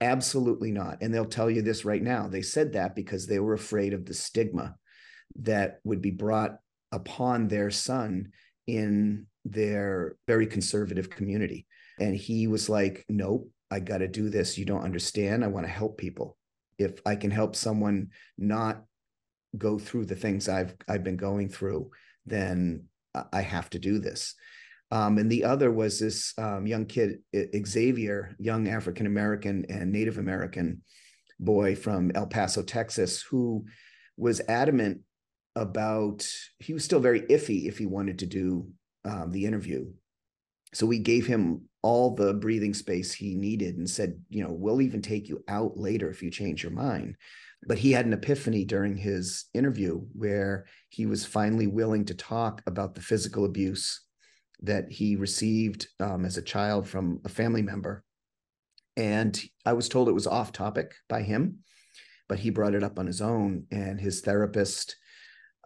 absolutely 0.01 0.71
not. 0.71 0.99
And 1.01 1.11
they'll 1.11 1.25
tell 1.25 1.49
you 1.49 1.63
this 1.63 1.83
right 1.83 2.03
now. 2.03 2.27
They 2.27 2.43
said 2.43 2.73
that 2.73 2.95
because 2.95 3.25
they 3.25 3.39
were 3.39 3.55
afraid 3.55 3.93
of 3.93 4.05
the 4.05 4.13
stigma 4.13 4.75
that 5.39 5.79
would 5.83 5.99
be 5.99 6.11
brought 6.11 6.59
upon 6.91 7.47
their 7.47 7.71
son 7.71 8.31
in 8.67 9.25
their 9.43 10.15
very 10.27 10.45
conservative 10.45 11.09
community. 11.09 11.65
And 11.99 12.15
he 12.15 12.45
was 12.45 12.69
like, 12.69 13.03
nope, 13.09 13.49
I 13.71 13.79
got 13.79 13.97
to 13.97 14.07
do 14.07 14.29
this. 14.29 14.59
You 14.59 14.65
don't 14.65 14.83
understand. 14.83 15.43
I 15.43 15.47
want 15.47 15.65
to 15.65 15.71
help 15.71 15.97
people. 15.97 16.37
If 16.77 16.99
I 17.03 17.15
can 17.15 17.31
help 17.31 17.55
someone 17.55 18.09
not 18.37 18.83
go 19.57 19.79
through 19.79 20.05
the 20.05 20.15
things 20.15 20.47
I've 20.47 20.75
I've 20.87 21.03
been 21.03 21.17
going 21.17 21.49
through, 21.49 21.89
then 22.27 22.83
I 23.33 23.41
have 23.41 23.69
to 23.71 23.79
do 23.79 23.99
this. 23.99 24.35
Um, 24.89 25.17
and 25.17 25.29
the 25.29 25.43
other 25.43 25.71
was 25.71 25.99
this 25.99 26.33
um, 26.37 26.65
young 26.65 26.85
kid, 26.85 27.19
Xavier, 27.65 28.35
young 28.39 28.67
African 28.67 29.05
American 29.05 29.65
and 29.69 29.91
Native 29.91 30.17
American 30.17 30.81
boy 31.39 31.75
from 31.75 32.11
El 32.15 32.27
Paso, 32.27 32.63
Texas, 32.63 33.21
who 33.21 33.65
was 34.15 34.41
adamant 34.47 35.01
about, 35.55 36.27
he 36.59 36.73
was 36.73 36.85
still 36.85 36.99
very 36.99 37.21
iffy 37.21 37.67
if 37.67 37.77
he 37.77 37.85
wanted 37.85 38.19
to 38.19 38.25
do 38.25 38.67
um, 39.05 39.31
the 39.31 39.45
interview. 39.45 39.91
So 40.73 40.85
we 40.85 40.99
gave 40.99 41.25
him 41.27 41.61
all 41.81 42.15
the 42.15 42.33
breathing 42.33 42.73
space 42.73 43.13
he 43.13 43.35
needed 43.35 43.77
and 43.77 43.89
said, 43.89 44.19
you 44.29 44.43
know, 44.43 44.51
we'll 44.51 44.81
even 44.81 45.01
take 45.01 45.29
you 45.29 45.43
out 45.47 45.77
later 45.77 46.09
if 46.09 46.21
you 46.21 46.29
change 46.29 46.63
your 46.63 46.71
mind. 46.71 47.15
But 47.65 47.79
he 47.79 47.91
had 47.91 48.05
an 48.05 48.13
epiphany 48.13 48.65
during 48.65 48.97
his 48.97 49.45
interview 49.53 50.01
where 50.13 50.65
he 50.89 51.05
was 51.05 51.25
finally 51.25 51.67
willing 51.67 52.05
to 52.05 52.13
talk 52.13 52.61
about 52.67 52.95
the 52.95 53.01
physical 53.01 53.45
abuse 53.45 54.01
that 54.61 54.91
he 54.91 55.15
received 55.15 55.87
um, 55.99 56.25
as 56.25 56.37
a 56.37 56.41
child 56.41 56.87
from 56.87 57.19
a 57.25 57.29
family 57.29 57.61
member. 57.61 58.03
And 58.95 59.39
I 59.65 59.73
was 59.73 59.89
told 59.89 60.09
it 60.09 60.13
was 60.13 60.27
off 60.27 60.51
topic 60.51 60.93
by 61.07 61.21
him, 61.21 61.59
but 62.27 62.39
he 62.39 62.49
brought 62.49 62.73
it 62.73 62.83
up 62.83 62.97
on 62.97 63.05
his 63.05 63.21
own. 63.21 63.65
And 63.71 63.99
his 63.99 64.21
therapist 64.21 64.95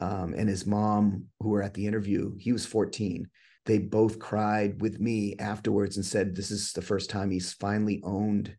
um, 0.01 0.33
and 0.35 0.49
his 0.49 0.65
mom, 0.65 1.25
who 1.39 1.49
were 1.49 1.63
at 1.63 1.73
the 1.73 1.87
interview, 1.87 2.35
he 2.37 2.51
was 2.51 2.65
14. 2.65 3.29
They 3.65 3.77
both 3.77 4.19
cried 4.19 4.81
with 4.81 4.99
me 4.99 5.35
afterwards 5.39 5.95
and 5.95 6.05
said, 6.05 6.35
This 6.35 6.51
is 6.51 6.73
the 6.73 6.81
first 6.81 7.09
time 7.09 7.29
he's 7.29 7.53
finally 7.53 8.01
owned 8.03 8.55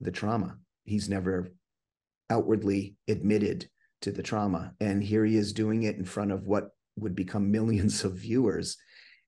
the 0.00 0.10
trauma. 0.10 0.56
He's 0.84 1.08
never 1.08 1.48
outwardly 2.30 2.96
admitted 3.08 3.68
to 4.02 4.12
the 4.12 4.22
trauma. 4.22 4.74
And 4.80 5.02
here 5.02 5.24
he 5.24 5.36
is 5.36 5.52
doing 5.52 5.84
it 5.84 5.96
in 5.96 6.04
front 6.04 6.32
of 6.32 6.46
what 6.46 6.70
would 6.96 7.14
become 7.14 7.50
millions 7.50 8.04
of 8.04 8.14
viewers. 8.14 8.76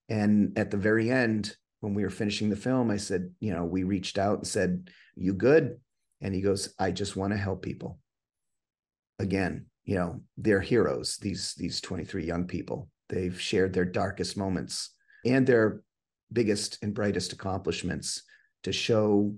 And 0.08 0.56
at 0.58 0.70
the 0.70 0.76
very 0.76 1.10
end, 1.10 1.56
when 1.80 1.94
we 1.94 2.02
were 2.02 2.10
finishing 2.10 2.50
the 2.50 2.56
film, 2.56 2.90
I 2.90 2.96
said, 2.98 3.30
you 3.40 3.52
know, 3.52 3.64
we 3.64 3.84
reached 3.84 4.18
out 4.18 4.38
and 4.38 4.46
said, 4.46 4.90
You 5.16 5.32
good? 5.32 5.78
And 6.20 6.34
he 6.34 6.42
goes, 6.42 6.74
I 6.78 6.90
just 6.90 7.16
want 7.16 7.32
to 7.32 7.38
help 7.38 7.62
people. 7.62 7.98
Again, 9.18 9.66
you 9.84 9.94
know, 9.94 10.20
they're 10.36 10.60
heroes, 10.60 11.16
these 11.16 11.54
these 11.54 11.80
23 11.80 12.24
young 12.24 12.46
people. 12.46 12.88
They've 13.08 13.38
shared 13.40 13.72
their 13.72 13.84
darkest 13.84 14.36
moments 14.36 14.90
and 15.24 15.46
their 15.46 15.82
biggest 16.32 16.78
and 16.82 16.94
brightest 16.94 17.32
accomplishments 17.32 18.22
to 18.62 18.72
show, 18.72 19.34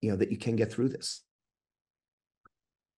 you 0.00 0.10
know, 0.10 0.16
that 0.16 0.30
you 0.30 0.36
can 0.36 0.56
get 0.56 0.70
through 0.70 0.90
this. 0.90 1.22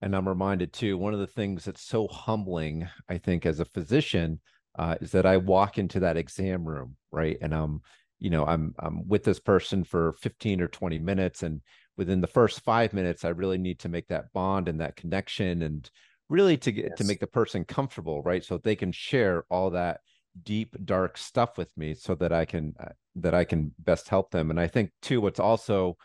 And 0.05 0.15
I'm 0.15 0.29
reminded 0.29 0.75
too, 0.75 0.99
one 0.99 1.15
of 1.15 1.21
the 1.21 1.27
things 1.27 1.65
that's 1.65 1.81
so 1.81 2.07
humbling, 2.09 2.87
I 3.09 3.17
think, 3.17 3.47
as 3.47 3.59
a 3.59 3.65
physician, 3.65 4.39
uh, 4.79 4.97
is 5.01 5.13
that 5.13 5.25
I 5.25 5.39
walk 5.39 5.79
into 5.79 6.01
that 6.01 6.19
exam 6.19 6.67
room, 6.67 6.97
right? 7.11 7.39
And 7.41 7.55
I'm, 7.55 7.81
you 8.19 8.29
know, 8.29 8.45
I'm 8.45 8.75
I'm 8.79 9.09
with 9.09 9.25
this 9.25 9.41
person 9.41 9.83
for 9.83 10.13
15 10.21 10.61
or 10.61 10.69
20 10.69 10.99
minutes, 10.99 11.43
and 11.43 11.63
within 11.97 12.21
the 12.21 12.27
first 12.27 12.61
five 12.61 12.93
minutes, 12.93 13.25
I 13.25 13.31
really 13.31 13.57
need 13.57 13.79
to 13.79 13.89
make 13.89 14.07
that 14.09 14.31
bond 14.35 14.69
and 14.69 14.79
that 14.83 14.95
connection, 14.95 15.63
and 15.63 15.91
really 16.29 16.59
to 16.59 16.71
get 16.71 16.85
yes. 16.91 16.99
to 16.99 17.05
make 17.05 17.21
the 17.21 17.27
person 17.27 17.65
comfortable, 17.65 18.23
right? 18.23 18.45
So 18.45 18.59
they 18.59 18.77
can 18.77 18.93
share 18.93 19.47
all 19.49 19.71
that 19.71 20.01
deep, 20.43 20.77
dark 20.85 21.17
stuff 21.17 21.57
with 21.57 21.75
me, 21.79 21.95
so 21.95 22.15
that 22.17 22.31
I 22.31 22.45
can 22.45 22.75
uh, 22.79 22.93
that 23.17 23.33
I 23.33 23.45
can 23.45 23.73
best 23.79 24.11
help 24.11 24.33
them. 24.33 24.51
And 24.51 24.61
I 24.61 24.67
think 24.67 24.91
too, 25.01 25.23
what's 25.23 25.41
also 25.41 25.97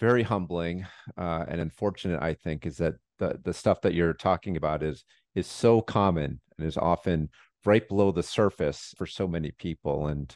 very 0.00 0.22
humbling 0.22 0.86
uh, 1.16 1.44
and 1.48 1.60
unfortunate, 1.60 2.22
I 2.22 2.34
think, 2.34 2.66
is 2.66 2.76
that 2.78 2.94
the 3.18 3.38
the 3.42 3.54
stuff 3.54 3.80
that 3.82 3.94
you're 3.94 4.14
talking 4.14 4.56
about 4.56 4.82
is 4.82 5.04
is 5.34 5.46
so 5.46 5.80
common 5.80 6.40
and 6.58 6.66
is 6.66 6.76
often 6.76 7.28
right 7.64 7.86
below 7.88 8.10
the 8.10 8.22
surface 8.22 8.92
for 8.96 9.06
so 9.06 9.28
many 9.28 9.52
people. 9.52 10.08
And 10.08 10.34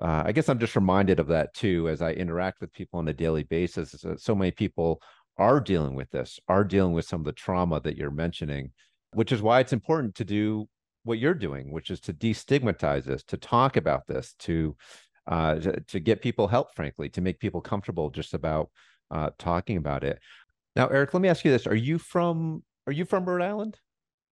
uh, 0.00 0.24
I 0.26 0.32
guess 0.32 0.48
I'm 0.48 0.58
just 0.58 0.76
reminded 0.76 1.20
of 1.20 1.28
that 1.28 1.54
too 1.54 1.88
as 1.88 2.02
I 2.02 2.12
interact 2.12 2.60
with 2.60 2.72
people 2.72 2.98
on 2.98 3.08
a 3.08 3.12
daily 3.12 3.44
basis. 3.44 3.94
So 4.18 4.34
many 4.34 4.50
people 4.50 5.00
are 5.38 5.60
dealing 5.60 5.94
with 5.94 6.10
this, 6.10 6.38
are 6.48 6.64
dealing 6.64 6.92
with 6.92 7.06
some 7.06 7.20
of 7.20 7.24
the 7.24 7.32
trauma 7.32 7.80
that 7.80 7.96
you're 7.96 8.10
mentioning, 8.10 8.72
which 9.12 9.32
is 9.32 9.42
why 9.42 9.60
it's 9.60 9.72
important 9.72 10.14
to 10.16 10.24
do 10.24 10.66
what 11.04 11.18
you're 11.18 11.34
doing, 11.34 11.70
which 11.70 11.90
is 11.90 12.00
to 12.00 12.12
destigmatize 12.12 13.04
this, 13.04 13.22
to 13.24 13.36
talk 13.36 13.76
about 13.76 14.06
this, 14.06 14.34
to 14.40 14.76
uh, 15.26 15.54
to, 15.54 15.80
to 15.80 16.00
get 16.00 16.20
people 16.20 16.46
help, 16.46 16.74
frankly, 16.74 17.08
to 17.08 17.22
make 17.22 17.38
people 17.38 17.60
comfortable 17.60 18.10
just 18.10 18.34
about 18.34 18.68
uh, 19.14 19.30
talking 19.38 19.76
about 19.76 20.04
it. 20.04 20.18
Now, 20.76 20.88
Erik, 20.88 21.14
let 21.14 21.20
me 21.20 21.28
ask 21.28 21.44
you 21.44 21.50
this: 21.50 21.66
Are 21.66 21.74
you 21.74 21.98
from 21.98 22.62
Are 22.86 22.92
you 22.92 23.04
from 23.04 23.24
Rhode 23.24 23.42
Island? 23.42 23.78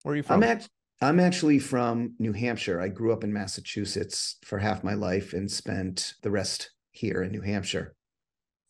Where 0.03 0.13
are 0.13 0.17
you 0.17 0.23
from? 0.23 0.43
I'm, 0.43 0.49
act- 0.49 0.69
I'm 1.01 1.21
actually 1.21 1.61
from 1.61 2.15
New 2.19 2.33
Hampshire. 2.33 2.81
I 2.81 2.89
grew 2.89 3.13
up 3.13 3.25
in 3.25 3.33
Massachusetts 3.33 4.37
for 4.45 4.59
half 4.59 4.85
my 4.85 4.95
life 4.95 5.33
and 5.33 5.51
spent 5.51 6.15
the 6.23 6.31
rest 6.31 6.73
here 6.91 7.23
in 7.23 7.31
New 7.31 7.41
Hampshire. 7.41 7.95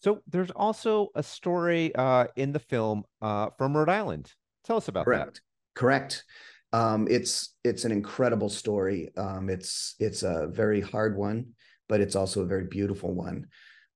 So 0.00 0.20
there's 0.26 0.50
also 0.50 1.08
a 1.14 1.22
story 1.22 1.94
uh, 1.94 2.26
in 2.36 2.52
the 2.52 2.58
film 2.58 3.04
uh, 3.20 3.50
from 3.56 3.76
Rhode 3.76 3.88
Island. 3.88 4.32
Tell 4.64 4.76
us 4.76 4.88
about 4.88 5.04
Correct. 5.04 5.34
that. 5.34 5.40
Correct. 5.80 6.24
Um, 6.72 7.06
it's 7.10 7.54
it's 7.64 7.84
an 7.84 7.92
incredible 7.92 8.48
story. 8.48 9.10
Um, 9.16 9.48
it's 9.48 9.94
it's 9.98 10.22
a 10.22 10.48
very 10.50 10.80
hard 10.80 11.16
one, 11.16 11.50
but 11.88 12.00
it's 12.00 12.16
also 12.16 12.42
a 12.42 12.46
very 12.46 12.66
beautiful 12.66 13.14
one. 13.14 13.46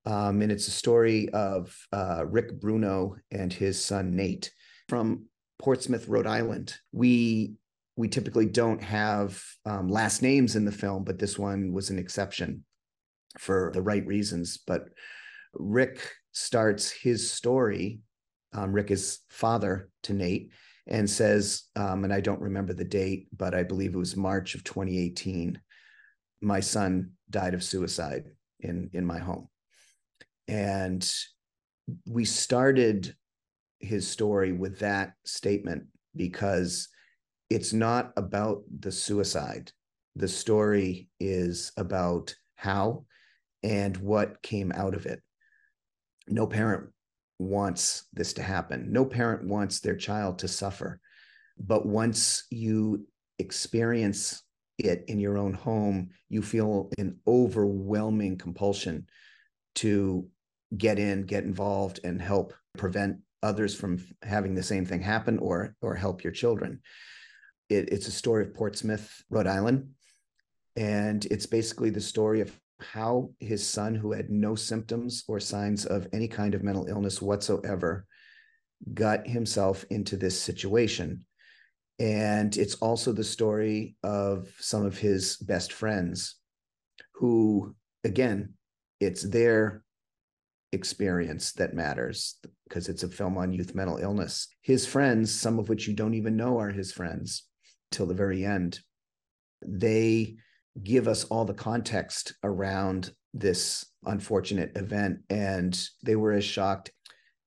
Um, 0.06 0.40
and 0.40 0.52
it's 0.52 0.68
a 0.68 0.72
story 0.72 1.28
of 1.30 1.76
uh, 1.92 2.24
Rick 2.26 2.60
Bruno 2.60 3.16
and 3.32 3.52
his 3.52 3.84
son 3.84 4.14
Nate 4.14 4.52
from 4.88 5.24
Portsmouth, 5.58 6.06
Rhode 6.06 6.28
Island. 6.28 6.76
We 6.92 7.54
we 7.96 8.08
typically 8.08 8.46
don't 8.46 8.82
have 8.82 9.42
um, 9.64 9.88
last 9.88 10.20
names 10.20 10.54
in 10.54 10.66
the 10.66 10.72
film, 10.72 11.02
but 11.02 11.18
this 11.18 11.38
one 11.38 11.72
was 11.72 11.88
an 11.88 11.98
exception 11.98 12.62
for 13.38 13.70
the 13.72 13.80
right 13.80 14.06
reasons. 14.06 14.58
But 14.58 14.90
Rick 15.54 16.12
starts 16.32 16.90
his 16.90 17.30
story. 17.30 18.00
Um, 18.52 18.72
Rick 18.72 18.90
is 18.90 19.20
father 19.30 19.88
to 20.02 20.12
Nate 20.12 20.52
and 20.86 21.08
says, 21.08 21.64
um, 21.74 22.04
and 22.04 22.12
I 22.12 22.20
don't 22.20 22.40
remember 22.42 22.74
the 22.74 22.84
date, 22.84 23.28
but 23.34 23.54
I 23.54 23.62
believe 23.62 23.94
it 23.94 23.98
was 23.98 24.14
March 24.14 24.54
of 24.54 24.62
2018. 24.62 25.58
My 26.42 26.60
son 26.60 27.12
died 27.30 27.54
of 27.54 27.64
suicide 27.64 28.26
in 28.60 28.90
in 28.92 29.06
my 29.06 29.18
home 29.18 29.48
and 30.48 31.08
we 32.06 32.24
started 32.24 33.14
his 33.80 34.08
story 34.08 34.52
with 34.52 34.78
that 34.80 35.12
statement 35.24 35.84
because 36.14 36.88
it's 37.50 37.72
not 37.72 38.12
about 38.16 38.62
the 38.80 38.90
suicide. 38.90 39.70
The 40.16 40.28
story 40.28 41.08
is 41.20 41.72
about 41.76 42.34
how 42.56 43.04
and 43.62 43.96
what 43.98 44.42
came 44.42 44.72
out 44.72 44.94
of 44.94 45.06
it. 45.06 45.22
No 46.28 46.46
parent 46.46 46.88
wants 47.38 48.06
this 48.12 48.32
to 48.34 48.42
happen. 48.42 48.92
No 48.92 49.04
parent 49.04 49.46
wants 49.46 49.80
their 49.80 49.96
child 49.96 50.38
to 50.40 50.48
suffer. 50.48 51.00
But 51.58 51.86
once 51.86 52.44
you 52.50 53.06
experience 53.38 54.42
it 54.78 55.04
in 55.08 55.20
your 55.20 55.38
own 55.38 55.52
home, 55.52 56.10
you 56.28 56.42
feel 56.42 56.90
an 56.98 57.18
overwhelming 57.26 58.38
compulsion 58.38 59.06
to 59.76 60.28
get 60.76 60.98
in, 60.98 61.22
get 61.22 61.44
involved, 61.44 62.00
and 62.04 62.20
help 62.20 62.54
prevent 62.76 63.18
others 63.42 63.74
from 63.74 64.04
having 64.22 64.54
the 64.54 64.62
same 64.62 64.84
thing 64.84 65.00
happen 65.00 65.38
or 65.38 65.74
or 65.80 65.94
help 65.94 66.24
your 66.24 66.32
children. 66.32 66.80
It, 67.68 67.90
it's 67.92 68.08
a 68.08 68.12
story 68.12 68.44
of 68.44 68.54
Portsmouth, 68.54 69.22
Rhode 69.28 69.46
Island, 69.46 69.90
and 70.76 71.24
it's 71.26 71.46
basically 71.46 71.90
the 71.90 72.00
story 72.00 72.40
of 72.40 72.58
how 72.80 73.30
his 73.40 73.66
son, 73.66 73.94
who 73.94 74.12
had 74.12 74.30
no 74.30 74.54
symptoms 74.54 75.24
or 75.28 75.40
signs 75.40 75.86
of 75.86 76.06
any 76.12 76.28
kind 76.28 76.54
of 76.54 76.62
mental 76.62 76.86
illness 76.86 77.22
whatsoever, 77.22 78.06
got 78.92 79.26
himself 79.26 79.84
into 79.90 80.16
this 80.16 80.38
situation. 80.40 81.24
And 81.98 82.56
it's 82.56 82.74
also 82.76 83.12
the 83.12 83.24
story 83.24 83.96
of 84.02 84.48
some 84.58 84.84
of 84.84 84.98
his 84.98 85.38
best 85.38 85.72
friends 85.72 86.36
who, 87.14 87.74
again, 88.04 88.52
it's 89.00 89.22
their 89.22 89.82
experience 90.76 91.52
that 91.54 91.74
matters 91.74 92.38
because 92.68 92.88
it's 92.88 93.02
a 93.02 93.08
film 93.08 93.36
on 93.36 93.52
youth 93.52 93.74
mental 93.74 93.96
illness. 93.98 94.46
His 94.62 94.86
friends, 94.86 95.34
some 95.34 95.58
of 95.58 95.68
which 95.68 95.88
you 95.88 95.94
don't 95.94 96.14
even 96.14 96.36
know 96.36 96.60
are 96.60 96.70
his 96.70 96.92
friends 96.92 97.42
till 97.90 98.06
the 98.06 98.14
very 98.14 98.44
end, 98.44 98.78
they 99.66 100.36
give 100.82 101.08
us 101.08 101.24
all 101.24 101.44
the 101.44 101.54
context 101.54 102.34
around 102.44 103.10
this 103.34 103.84
unfortunate 104.04 104.76
event. 104.76 105.18
And 105.28 105.76
they 106.04 106.14
were 106.14 106.32
as 106.32 106.44
shocked 106.44 106.92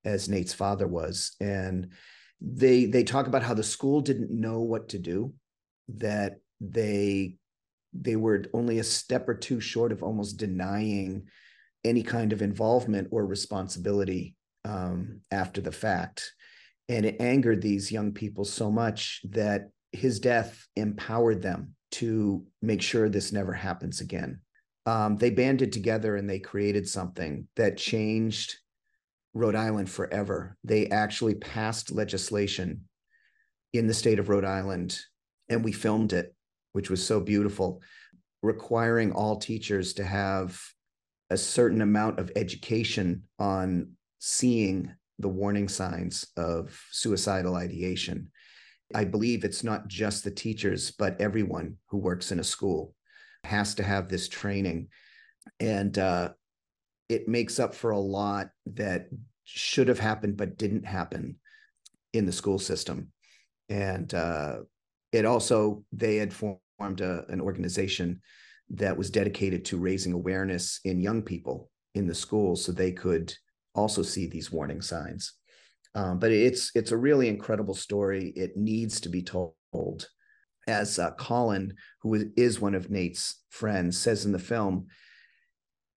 as 0.03 0.27
Nate's 0.27 0.53
father 0.53 0.87
was. 0.87 1.35
And 1.39 1.93
they 2.41 2.85
they 2.85 3.03
talk 3.03 3.27
about 3.27 3.43
how 3.43 3.53
the 3.53 3.63
school 3.63 4.01
didn't 4.01 4.31
know 4.31 4.61
what 4.61 4.89
to 4.89 4.99
do, 4.99 5.33
that 5.89 6.37
they 6.61 7.35
they 7.93 8.15
were 8.15 8.45
only 8.53 8.79
a 8.79 8.83
step 8.83 9.27
or 9.27 9.33
two 9.33 9.59
short 9.59 9.91
of 9.91 10.03
almost 10.03 10.37
denying 10.37 11.27
any 11.83 12.03
kind 12.03 12.33
of 12.33 12.41
involvement 12.41 13.07
or 13.11 13.25
responsibility 13.25 14.35
um, 14.65 15.21
after 15.31 15.61
the 15.61 15.71
fact. 15.71 16.33
And 16.87 17.05
it 17.05 17.17
angered 17.19 17.61
these 17.61 17.91
young 17.91 18.11
people 18.11 18.45
so 18.45 18.71
much 18.71 19.21
that 19.29 19.69
his 19.91 20.19
death 20.19 20.67
empowered 20.75 21.41
them 21.41 21.75
to 21.91 22.45
make 22.61 22.81
sure 22.81 23.09
this 23.09 23.31
never 23.31 23.53
happens 23.53 24.01
again. 24.01 24.41
Um, 24.85 25.17
they 25.17 25.29
banded 25.29 25.71
together 25.71 26.15
and 26.15 26.29
they 26.29 26.39
created 26.39 26.87
something 26.87 27.47
that 27.55 27.77
changed 27.77 28.55
Rhode 29.33 29.55
Island 29.55 29.89
forever. 29.89 30.57
They 30.63 30.87
actually 30.87 31.35
passed 31.35 31.91
legislation 31.91 32.85
in 33.73 33.87
the 33.87 33.93
state 33.93 34.19
of 34.19 34.29
Rhode 34.29 34.45
Island, 34.45 34.99
and 35.47 35.63
we 35.63 35.71
filmed 35.71 36.13
it, 36.13 36.33
which 36.73 36.89
was 36.89 37.05
so 37.05 37.19
beautiful, 37.19 37.81
requiring 38.41 39.11
all 39.11 39.37
teachers 39.37 39.93
to 39.93 40.03
have 40.03 40.59
a 41.29 41.37
certain 41.37 41.81
amount 41.81 42.19
of 42.19 42.31
education 42.35 43.23
on 43.37 43.91
seeing 44.19 44.91
the 45.19 45.27
warning 45.27 45.67
signs 45.67 46.25
of 46.37 46.81
suicidal 46.91 47.55
ideation. 47.55 48.31
I 48.95 49.05
believe 49.05 49.43
it's 49.43 49.63
not 49.63 49.87
just 49.87 50.23
the 50.23 50.31
teachers, 50.31 50.91
but 50.91 51.21
everyone 51.21 51.77
who 51.89 51.97
works 51.97 52.31
in 52.31 52.39
a 52.39 52.43
school 52.43 52.95
has 53.43 53.75
to 53.75 53.83
have 53.83 54.09
this 54.09 54.27
training. 54.27 54.87
And 55.59 55.97
uh, 55.97 56.29
it 57.07 57.27
makes 57.27 57.59
up 57.59 57.75
for 57.75 57.91
a 57.91 57.99
lot 57.99 58.49
that 58.73 59.07
should 59.43 59.87
have 59.87 59.99
happened 59.99 60.37
but 60.37 60.57
didn't 60.57 60.85
happen 60.85 61.37
in 62.13 62.25
the 62.25 62.31
school 62.31 62.59
system. 62.59 63.11
And 63.67 64.11
uh, 64.13 64.57
it 65.11 65.25
also, 65.25 65.83
they 65.91 66.15
had 66.17 66.33
formed 66.33 67.01
a, 67.01 67.25
an 67.29 67.41
organization 67.41 68.21
that 68.71 68.97
was 68.97 69.09
dedicated 69.09 69.65
to 69.65 69.77
raising 69.77 70.13
awareness 70.13 70.79
in 70.85 70.99
young 70.99 71.21
people 71.21 71.69
in 71.95 72.07
the 72.07 72.15
schools 72.15 72.63
so 72.63 72.71
they 72.71 72.91
could 72.91 73.33
also 73.73 74.01
see 74.01 74.27
these 74.27 74.51
warning 74.51 74.81
signs. 74.81 75.33
Um, 75.95 76.19
but 76.19 76.31
it's 76.31 76.71
it's 76.75 76.91
a 76.91 76.97
really 76.97 77.27
incredible 77.27 77.73
story. 77.73 78.31
It 78.35 78.55
needs 78.55 79.01
to 79.01 79.09
be 79.09 79.23
told. 79.23 79.55
As 80.67 80.99
uh, 80.99 81.11
Colin, 81.11 81.73
who 82.01 82.31
is 82.37 82.61
one 82.61 82.75
of 82.75 82.91
Nate's 82.91 83.41
friends, 83.49 83.97
says 83.97 84.25
in 84.25 84.31
the 84.31 84.39
film, 84.39 84.87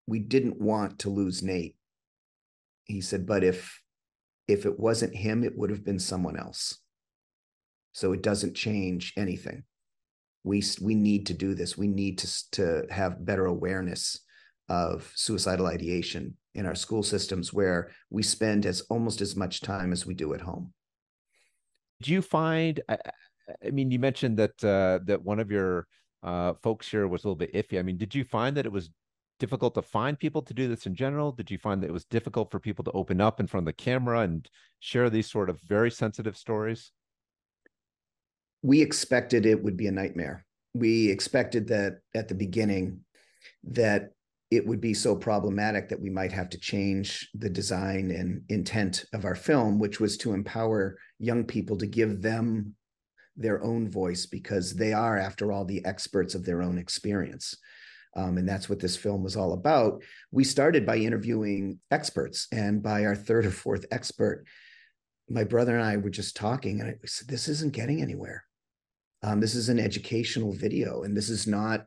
we 0.06 0.18
didn't 0.18 0.61
want 0.61 1.00
to 1.00 1.11
lose 1.11 1.42
Nate. 1.42 1.76
He 2.85 3.02
said, 3.02 3.26
but 3.26 3.44
if 3.44 3.82
if 4.48 4.64
it 4.64 4.78
wasn't 4.78 5.14
him, 5.14 5.44
it 5.44 5.56
would 5.56 5.70
have 5.70 5.85
been 5.85 5.98
someone 5.98 6.38
else. 6.38 6.78
So 7.92 8.12
it 8.12 8.22
doesn't 8.22 8.54
change 8.54 9.12
anything. 9.16 9.64
We 10.44 10.62
we 10.81 10.94
need 10.94 11.26
to 11.26 11.35
do 11.35 11.55
this. 11.55 11.78
We 11.78 11.88
need 11.88 12.18
to 12.18 12.50
to 12.52 12.87
have 12.90 13.24
better 13.24 13.46
awareness 13.46 14.20
of 14.68 15.12
suicidal 15.14 15.66
ideation 15.66 16.37
in 16.55 16.66
our 16.66 16.74
school 16.74 17.02
systems 17.02 17.52
where 17.52 17.90
we 18.11 18.22
spend 18.22 18.66
as 18.66 18.81
almost 18.83 19.20
as 19.20 19.37
much 19.37 19.61
time 19.61 19.92
as 19.92 20.07
we 20.07 20.14
do 20.14 20.35
at 20.35 20.40
home. 20.40 20.72
Do 22.02 22.12
you 22.12 22.22
find? 22.22 22.81
I, 22.88 22.98
I 23.64 23.70
mean, 23.70 23.90
you 23.90 23.98
mentioned 23.98 24.38
that 24.38 24.64
uh, 24.64 25.00
that 25.05 25.22
one 25.22 25.40
of 25.40 25.50
your 25.50 25.87
uh, 26.22 26.55
folks 26.62 26.88
here 26.88 27.07
was 27.09 27.24
a 27.24 27.28
little 27.28 27.37
bit 27.37 27.55
iffy. 27.55 27.78
I 27.78 27.83
mean, 27.83 27.98
did 27.98 28.14
you 28.14 28.24
find 28.24 28.57
that 28.57 28.66
it 28.66 28.72
was 28.72 28.90
difficult 29.38 29.74
to 29.74 29.83
find 29.83 30.18
people 30.18 30.42
to 30.42 30.55
do 30.55 30.68
this 30.68 30.87
in 30.87 30.94
general? 30.94 31.33
Did 31.33 31.50
you 31.50 31.59
find 31.59 31.83
that 31.83 31.88
it 31.88 31.92
was 31.92 32.05
difficult 32.05 32.50
for 32.50 32.61
people 32.61 32.85
to 32.85 32.92
open 32.92 33.20
up 33.20 33.40
in 33.40 33.46
front 33.46 33.62
of 33.62 33.66
the 33.66 33.72
camera 33.85 34.20
and 34.20 34.48
share 34.81 35.11
these 35.11 35.31
sort 35.31 35.50
of 35.50 35.61
very 35.62 35.90
sensitive 35.90 36.37
stories? 36.37 36.92
We 38.62 38.81
expected 38.81 39.46
it 39.46 39.62
would 39.62 39.77
be 39.77 39.87
a 39.87 39.92
nightmare. 39.92 40.44
We 40.75 41.11
expected 41.11 41.68
that 41.68 41.98
at 42.14 42.29
the 42.29 42.35
beginning 42.35 43.01
that 43.64 44.12
it 44.51 44.66
would 44.66 44.81
be 44.81 44.92
so 44.92 45.16
problematic 45.16 45.88
that 45.88 46.01
we 46.01 46.11
might 46.11 46.33
have 46.33 46.51
to 46.51 46.59
change 46.59 47.31
the 47.35 47.48
design 47.48 48.11
and 48.11 48.42
intent 48.51 49.07
of 49.14 49.25
our 49.25 49.35
film, 49.35 49.79
which 49.79 49.98
was 49.98 50.18
to 50.18 50.35
empower 50.35 50.98
young 51.18 51.44
people 51.44 51.77
to 51.79 51.87
give 51.87 52.20
them 52.20 52.75
their 53.35 53.62
own 53.64 53.90
voice 53.90 54.27
because 54.27 54.75
they 54.75 54.92
are, 54.92 55.16
after 55.16 55.51
all, 55.51 55.64
the 55.64 55.83
experts 55.87 56.35
of 56.35 56.44
their 56.44 56.62
own 56.62 56.77
experience. 56.77 57.57
Um, 58.14 58.37
and 58.37 58.46
that's 58.46 58.68
what 58.68 58.79
this 58.79 58.94
film 58.94 59.22
was 59.22 59.37
all 59.37 59.55
about. 59.55 60.03
We 60.31 60.44
started 60.44 60.85
by 60.85 60.98
interviewing 60.98 61.81
experts, 61.90 62.46
and 62.53 62.83
by 62.83 63.07
our 63.07 63.16
third 63.16 63.46
or 63.46 63.51
fourth 63.51 63.87
expert, 63.90 64.44
my 65.31 65.44
brother 65.44 65.75
and 65.77 65.85
I 65.85 65.96
were 65.96 66.11
just 66.11 66.37
talking, 66.37 66.81
and 66.81 66.90
I 66.90 66.94
said, 67.07 67.29
This 67.29 67.48
isn't 67.48 67.72
getting 67.72 68.03
anywhere. 68.03 68.44
Um, 69.22 69.40
this 69.40 69.54
is 69.54 69.68
an 69.68 69.78
educational 69.78 70.52
video, 70.52 71.02
and 71.02 71.16
this 71.16 71.28
is 71.28 71.46
not, 71.46 71.87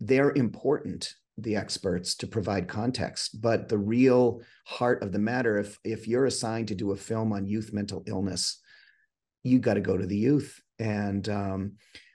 they're 0.00 0.32
important 0.32 1.12
the 1.38 1.56
experts 1.56 2.16
to 2.16 2.26
provide 2.26 2.68
context 2.68 3.40
but 3.40 3.66
the 3.66 3.78
real 3.78 4.42
heart 4.66 5.02
of 5.02 5.10
the 5.10 5.18
matter 5.18 5.56
if 5.56 5.78
if 5.84 6.06
you're 6.06 6.26
assigned 6.26 6.68
to 6.68 6.74
do 6.74 6.90
a 6.90 6.96
film 6.96 7.32
on 7.32 7.46
youth 7.46 7.72
mental 7.72 8.02
illness 8.06 8.60
you 9.42 9.58
got 9.58 9.74
to 9.74 9.80
go 9.80 9.96
to 9.96 10.06
the 10.06 10.16
youth. 10.16 10.60
And 10.78 11.28
um, 11.28 11.72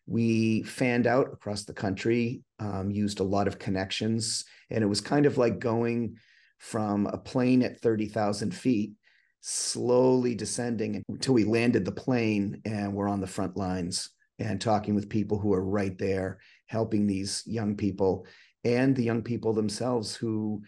we 0.07 0.63
fanned 0.63 1.07
out 1.07 1.29
across 1.33 1.63
the 1.63 1.73
country 1.73 2.43
um, 2.59 2.91
used 2.91 3.19
a 3.19 3.23
lot 3.23 3.47
of 3.47 3.59
connections 3.59 4.45
and 4.69 4.83
it 4.83 4.87
was 4.87 5.01
kind 5.01 5.25
of 5.25 5.37
like 5.37 5.59
going 5.59 6.17
from 6.59 7.07
a 7.07 7.17
plane 7.17 7.63
at 7.63 7.81
30,000 7.81 8.53
feet 8.53 8.93
slowly 9.41 10.33
descending 10.33 11.03
until 11.09 11.33
we 11.33 11.43
landed 11.43 11.85
the 11.85 11.91
plane 11.91 12.61
and 12.65 12.93
we're 12.93 13.07
on 13.07 13.21
the 13.21 13.27
front 13.27 13.57
lines 13.57 14.09
and 14.39 14.59
talking 14.59 14.95
with 14.95 15.09
people 15.09 15.39
who 15.39 15.53
are 15.53 15.63
right 15.63 15.97
there 15.97 16.39
helping 16.67 17.07
these 17.07 17.43
young 17.45 17.75
people 17.75 18.25
and 18.63 18.95
the 18.95 19.03
young 19.03 19.21
people 19.21 19.53
themselves 19.53 20.15
who 20.15 20.61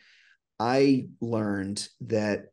I 0.59 1.07
learned 1.21 1.87
that 2.01 2.45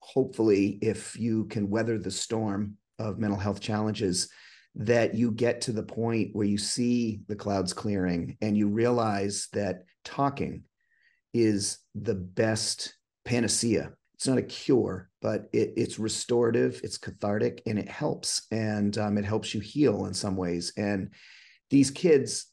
hopefully 0.00 0.78
if 0.82 1.18
you 1.18 1.44
can 1.46 1.70
weather 1.70 1.98
the 1.98 2.10
storm 2.10 2.76
of 2.98 3.18
mental 3.18 3.38
health 3.38 3.60
challenges 3.60 4.28
that 4.76 5.14
you 5.14 5.30
get 5.30 5.62
to 5.62 5.72
the 5.72 5.82
point 5.82 6.30
where 6.34 6.46
you 6.46 6.58
see 6.58 7.20
the 7.28 7.36
clouds 7.36 7.72
clearing 7.72 8.36
and 8.40 8.56
you 8.56 8.68
realize 8.68 9.48
that 9.52 9.84
talking 10.04 10.64
is 11.32 11.78
the 11.94 12.14
best 12.14 12.94
panacea 13.24 13.92
it's 14.14 14.26
not 14.26 14.38
a 14.38 14.42
cure 14.42 15.10
but 15.20 15.48
it, 15.52 15.72
it's 15.76 15.98
restorative 15.98 16.80
it's 16.84 16.98
cathartic 16.98 17.62
and 17.66 17.78
it 17.78 17.88
helps 17.88 18.46
and 18.50 18.96
um, 18.98 19.18
it 19.18 19.24
helps 19.24 19.54
you 19.54 19.60
heal 19.60 20.06
in 20.06 20.14
some 20.14 20.36
ways 20.36 20.72
and 20.76 21.10
these 21.70 21.90
kids 21.90 22.46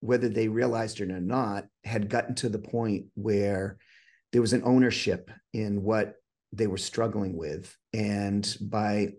whether 0.00 0.28
they 0.28 0.48
realized 0.48 1.00
it 1.00 1.10
or 1.10 1.20
not, 1.20 1.66
had 1.84 2.08
gotten 2.08 2.34
to 2.34 2.48
the 2.48 2.58
point 2.58 3.06
where 3.14 3.78
there 4.32 4.40
was 4.40 4.52
an 4.52 4.62
ownership 4.64 5.30
in 5.52 5.82
what 5.82 6.14
they 6.52 6.66
were 6.66 6.78
struggling 6.78 7.36
with. 7.36 7.76
And 7.92 8.56
by 8.60 9.10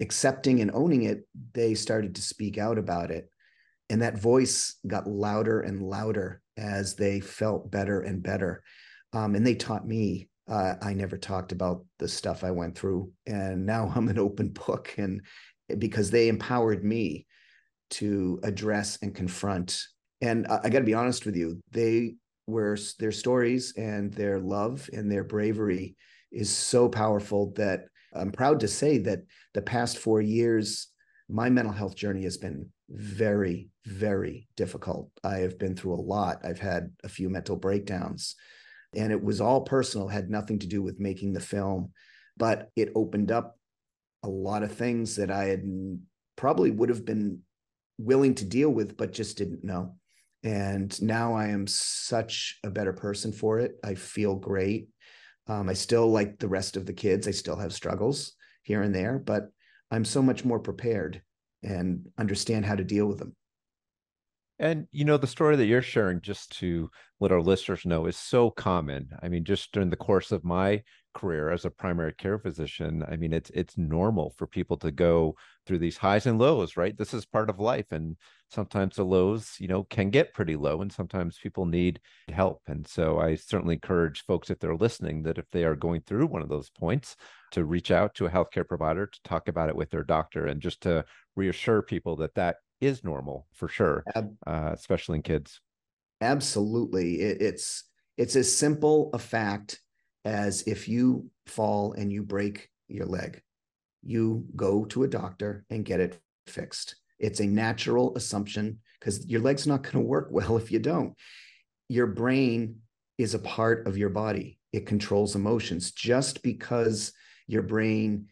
accepting 0.00 0.60
and 0.60 0.70
owning 0.72 1.02
it, 1.02 1.26
they 1.52 1.74
started 1.74 2.14
to 2.14 2.22
speak 2.22 2.58
out 2.58 2.78
about 2.78 3.10
it. 3.10 3.28
And 3.90 4.02
that 4.02 4.20
voice 4.20 4.76
got 4.86 5.08
louder 5.08 5.60
and 5.60 5.82
louder 5.82 6.40
as 6.56 6.94
they 6.94 7.20
felt 7.20 7.70
better 7.70 8.00
and 8.00 8.22
better. 8.22 8.62
Um, 9.12 9.34
and 9.34 9.44
they 9.44 9.56
taught 9.56 9.86
me. 9.86 10.28
Uh, 10.50 10.74
I 10.82 10.92
never 10.92 11.16
talked 11.16 11.52
about 11.52 11.84
the 11.98 12.08
stuff 12.08 12.44
I 12.44 12.50
went 12.50 12.76
through, 12.76 13.12
and 13.26 13.64
now 13.64 13.90
I'm 13.94 14.08
an 14.08 14.18
open 14.18 14.48
book. 14.66 14.92
And 14.98 15.22
because 15.78 16.10
they 16.10 16.28
empowered 16.28 16.84
me 16.84 17.26
to 17.90 18.40
address 18.42 18.98
and 19.02 19.14
confront. 19.14 19.82
And 20.20 20.46
I, 20.46 20.60
I 20.64 20.68
got 20.68 20.80
to 20.80 20.84
be 20.84 20.94
honest 20.94 21.26
with 21.26 21.36
you, 21.36 21.60
they 21.70 22.14
were 22.46 22.76
their 22.98 23.12
stories 23.12 23.74
and 23.76 24.12
their 24.12 24.40
love 24.40 24.88
and 24.92 25.10
their 25.10 25.24
bravery 25.24 25.96
is 26.32 26.50
so 26.50 26.88
powerful 26.88 27.52
that 27.56 27.84
I'm 28.14 28.32
proud 28.32 28.60
to 28.60 28.68
say 28.68 28.98
that 28.98 29.20
the 29.54 29.62
past 29.62 29.98
four 29.98 30.20
years, 30.20 30.88
my 31.28 31.48
mental 31.48 31.72
health 31.72 31.94
journey 31.94 32.24
has 32.24 32.36
been 32.36 32.68
very, 32.88 33.68
very 33.86 34.48
difficult. 34.56 35.10
I 35.22 35.38
have 35.38 35.58
been 35.58 35.76
through 35.76 35.94
a 35.94 36.02
lot. 36.02 36.44
I've 36.44 36.58
had 36.58 36.90
a 37.04 37.08
few 37.08 37.28
mental 37.28 37.56
breakdowns, 37.56 38.34
and 38.94 39.12
it 39.12 39.22
was 39.22 39.40
all 39.40 39.62
personal, 39.62 40.08
had 40.08 40.30
nothing 40.30 40.58
to 40.60 40.66
do 40.66 40.82
with 40.82 41.00
making 41.00 41.32
the 41.32 41.40
film, 41.40 41.92
but 42.36 42.70
it 42.76 42.92
opened 42.94 43.30
up 43.30 43.56
a 44.22 44.28
lot 44.28 44.62
of 44.62 44.72
things 44.72 45.16
that 45.16 45.30
I 45.30 45.44
had 45.44 45.62
probably 46.36 46.70
would 46.70 46.88
have 46.88 47.04
been 47.04 47.40
willing 47.98 48.34
to 48.36 48.44
deal 48.44 48.70
with, 48.70 48.96
but 48.96 49.12
just 49.12 49.38
didn't 49.38 49.64
know. 49.64 49.96
And 50.42 51.00
now 51.02 51.34
I 51.34 51.48
am 51.48 51.66
such 51.66 52.58
a 52.64 52.70
better 52.70 52.92
person 52.92 53.32
for 53.32 53.58
it. 53.58 53.74
I 53.84 53.94
feel 53.94 54.34
great. 54.34 54.88
Um, 55.46 55.68
I 55.68 55.74
still, 55.74 56.10
like 56.10 56.38
the 56.38 56.48
rest 56.48 56.76
of 56.76 56.86
the 56.86 56.92
kids, 56.92 57.28
I 57.28 57.32
still 57.32 57.56
have 57.56 57.72
struggles 57.72 58.32
here 58.62 58.82
and 58.82 58.94
there, 58.94 59.18
but 59.18 59.50
I'm 59.90 60.04
so 60.04 60.22
much 60.22 60.44
more 60.44 60.60
prepared 60.60 61.22
and 61.62 62.08
understand 62.16 62.64
how 62.64 62.76
to 62.76 62.84
deal 62.84 63.06
with 63.06 63.18
them. 63.18 63.34
And 64.60 64.86
you 64.92 65.06
know, 65.06 65.16
the 65.16 65.26
story 65.26 65.56
that 65.56 65.64
you're 65.64 65.80
sharing, 65.80 66.20
just 66.20 66.52
to 66.58 66.90
let 67.18 67.32
our 67.32 67.40
listeners 67.40 67.86
know, 67.86 68.04
is 68.04 68.16
so 68.18 68.50
common. 68.50 69.08
I 69.22 69.28
mean, 69.30 69.42
just 69.42 69.72
during 69.72 69.88
the 69.88 69.96
course 69.96 70.32
of 70.32 70.44
my 70.44 70.82
career 71.14 71.50
as 71.50 71.64
a 71.64 71.70
primary 71.70 72.12
care 72.12 72.38
physician, 72.38 73.02
I 73.10 73.16
mean, 73.16 73.32
it's 73.32 73.48
it's 73.54 73.78
normal 73.78 74.34
for 74.36 74.46
people 74.46 74.76
to 74.78 74.90
go 74.90 75.34
through 75.66 75.78
these 75.78 75.96
highs 75.96 76.26
and 76.26 76.38
lows, 76.38 76.76
right? 76.76 76.94
This 76.96 77.14
is 77.14 77.24
part 77.24 77.48
of 77.48 77.58
life, 77.58 77.86
and 77.90 78.18
sometimes 78.50 78.96
the 78.96 79.04
lows, 79.04 79.56
you 79.58 79.66
know, 79.66 79.84
can 79.84 80.10
get 80.10 80.34
pretty 80.34 80.56
low, 80.56 80.82
and 80.82 80.92
sometimes 80.92 81.38
people 81.42 81.64
need 81.64 81.98
help. 82.30 82.60
And 82.66 82.86
so, 82.86 83.18
I 83.18 83.36
certainly 83.36 83.76
encourage 83.76 84.26
folks, 84.26 84.50
if 84.50 84.58
they're 84.58 84.76
listening, 84.76 85.22
that 85.22 85.38
if 85.38 85.46
they 85.52 85.64
are 85.64 85.74
going 85.74 86.02
through 86.02 86.26
one 86.26 86.42
of 86.42 86.50
those 86.50 86.68
points, 86.68 87.16
to 87.52 87.64
reach 87.64 87.90
out 87.90 88.14
to 88.16 88.26
a 88.26 88.30
healthcare 88.30 88.68
provider 88.68 89.06
to 89.06 89.22
talk 89.24 89.48
about 89.48 89.70
it 89.70 89.76
with 89.76 89.88
their 89.88 90.04
doctor, 90.04 90.46
and 90.46 90.60
just 90.60 90.82
to 90.82 91.06
reassure 91.34 91.80
people 91.80 92.16
that 92.16 92.34
that 92.34 92.56
is 92.80 93.04
normal 93.04 93.46
for 93.52 93.68
sure, 93.68 94.04
uh, 94.14 94.70
especially 94.72 95.16
in 95.16 95.22
kids. 95.22 95.60
Absolutely, 96.20 97.20
it, 97.20 97.40
it's 97.40 97.84
it's 98.16 98.36
as 98.36 98.54
simple 98.54 99.10
a 99.14 99.18
fact 99.18 99.80
as 100.24 100.62
if 100.62 100.88
you 100.88 101.30
fall 101.46 101.92
and 101.94 102.12
you 102.12 102.22
break 102.22 102.68
your 102.88 103.06
leg, 103.06 103.40
you 104.02 104.44
go 104.56 104.84
to 104.86 105.04
a 105.04 105.08
doctor 105.08 105.64
and 105.70 105.84
get 105.84 106.00
it 106.00 106.20
fixed. 106.46 106.96
It's 107.18 107.40
a 107.40 107.46
natural 107.46 108.16
assumption 108.16 108.80
because 108.98 109.26
your 109.26 109.40
leg's 109.40 109.66
not 109.66 109.82
going 109.82 109.94
to 109.94 110.00
work 110.00 110.28
well 110.30 110.56
if 110.56 110.70
you 110.72 110.78
don't. 110.78 111.14
Your 111.88 112.06
brain 112.06 112.76
is 113.18 113.34
a 113.34 113.38
part 113.38 113.86
of 113.86 113.98
your 113.98 114.10
body. 114.10 114.58
It 114.72 114.86
controls 114.86 115.34
emotions. 115.34 115.90
Just 115.90 116.42
because 116.42 117.12
your 117.46 117.62
brain 117.62 118.26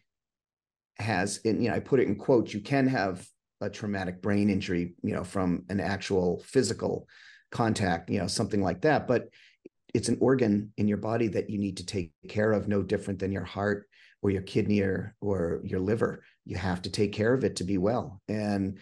has, 0.97 1.39
and 1.45 1.63
you 1.63 1.69
know, 1.69 1.75
I 1.75 1.79
put 1.79 1.99
it 1.99 2.07
in 2.07 2.15
quotes, 2.15 2.53
you 2.53 2.61
can 2.61 2.87
have 2.87 3.25
a 3.61 3.69
traumatic 3.69 4.21
brain 4.21 4.49
injury, 4.49 4.93
you 5.03 5.13
know, 5.13 5.23
from 5.23 5.65
an 5.69 5.79
actual 5.79 6.41
physical 6.45 7.07
contact, 7.51 8.09
you 8.09 8.19
know, 8.19 8.27
something 8.27 8.61
like 8.61 8.81
that. 8.81 9.07
But 9.07 9.29
it's 9.93 10.09
an 10.09 10.17
organ 10.21 10.71
in 10.77 10.87
your 10.87 10.97
body 10.97 11.27
that 11.29 11.49
you 11.49 11.57
need 11.57 11.77
to 11.77 11.85
take 11.85 12.11
care 12.27 12.51
of, 12.51 12.67
no 12.67 12.83
different 12.83 13.19
than 13.19 13.31
your 13.31 13.43
heart 13.43 13.87
or 14.21 14.29
your 14.29 14.41
kidney 14.41 14.81
or, 14.81 15.15
or 15.21 15.61
your 15.63 15.79
liver. 15.79 16.23
You 16.45 16.57
have 16.57 16.81
to 16.83 16.89
take 16.89 17.11
care 17.11 17.33
of 17.33 17.43
it 17.43 17.57
to 17.57 17.63
be 17.63 17.77
well. 17.77 18.21
And 18.27 18.77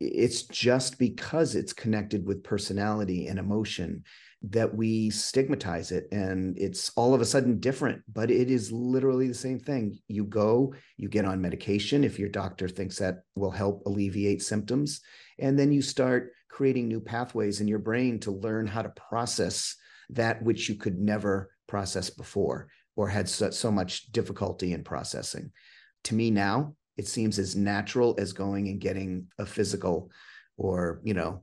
it's 0.00 0.42
just 0.42 0.98
because 0.98 1.54
it's 1.54 1.72
connected 1.72 2.26
with 2.26 2.44
personality 2.44 3.26
and 3.26 3.38
emotion 3.38 4.04
that 4.42 4.72
we 4.72 5.10
stigmatize 5.10 5.90
it 5.90 6.06
and 6.12 6.56
it's 6.58 6.92
all 6.94 7.12
of 7.12 7.20
a 7.20 7.24
sudden 7.24 7.58
different 7.58 8.00
but 8.12 8.30
it 8.30 8.50
is 8.50 8.70
literally 8.70 9.26
the 9.26 9.34
same 9.34 9.58
thing. 9.58 9.98
You 10.06 10.24
go 10.24 10.74
you 10.96 11.08
get 11.08 11.24
on 11.24 11.40
medication 11.40 12.04
if 12.04 12.18
your 12.18 12.28
doctor 12.28 12.68
thinks 12.68 12.98
that 12.98 13.22
will 13.34 13.50
help 13.50 13.82
alleviate 13.84 14.42
symptoms 14.42 15.00
and 15.40 15.58
then 15.58 15.72
you 15.72 15.82
start 15.82 16.30
creating 16.48 16.86
new 16.86 17.00
pathways 17.00 17.60
in 17.60 17.66
your 17.66 17.80
brain 17.80 18.20
to 18.20 18.30
learn 18.30 18.66
how 18.66 18.82
to 18.82 18.90
process 18.90 19.74
that 20.10 20.40
which 20.42 20.68
you 20.68 20.76
could 20.76 20.98
never 20.98 21.50
process 21.66 22.08
before 22.08 22.68
or 22.96 23.08
had 23.08 23.28
so, 23.28 23.50
so 23.50 23.70
much 23.70 24.10
difficulty 24.12 24.72
in 24.72 24.84
processing. 24.84 25.50
To 26.04 26.14
me 26.14 26.30
now 26.30 26.76
it 26.96 27.08
seems 27.08 27.40
as 27.40 27.56
natural 27.56 28.14
as 28.18 28.32
going 28.32 28.68
and 28.68 28.80
getting 28.80 29.26
a 29.38 29.46
physical 29.46 30.12
or 30.56 31.00
you 31.02 31.14
know 31.14 31.42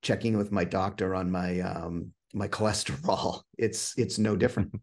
checking 0.00 0.38
with 0.38 0.50
my 0.50 0.64
doctor 0.64 1.14
on 1.14 1.30
my 1.30 1.60
um, 1.60 2.12
my 2.34 2.48
cholesterol. 2.48 3.42
It's 3.58 3.94
it's 3.98 4.18
no 4.18 4.36
different. 4.36 4.72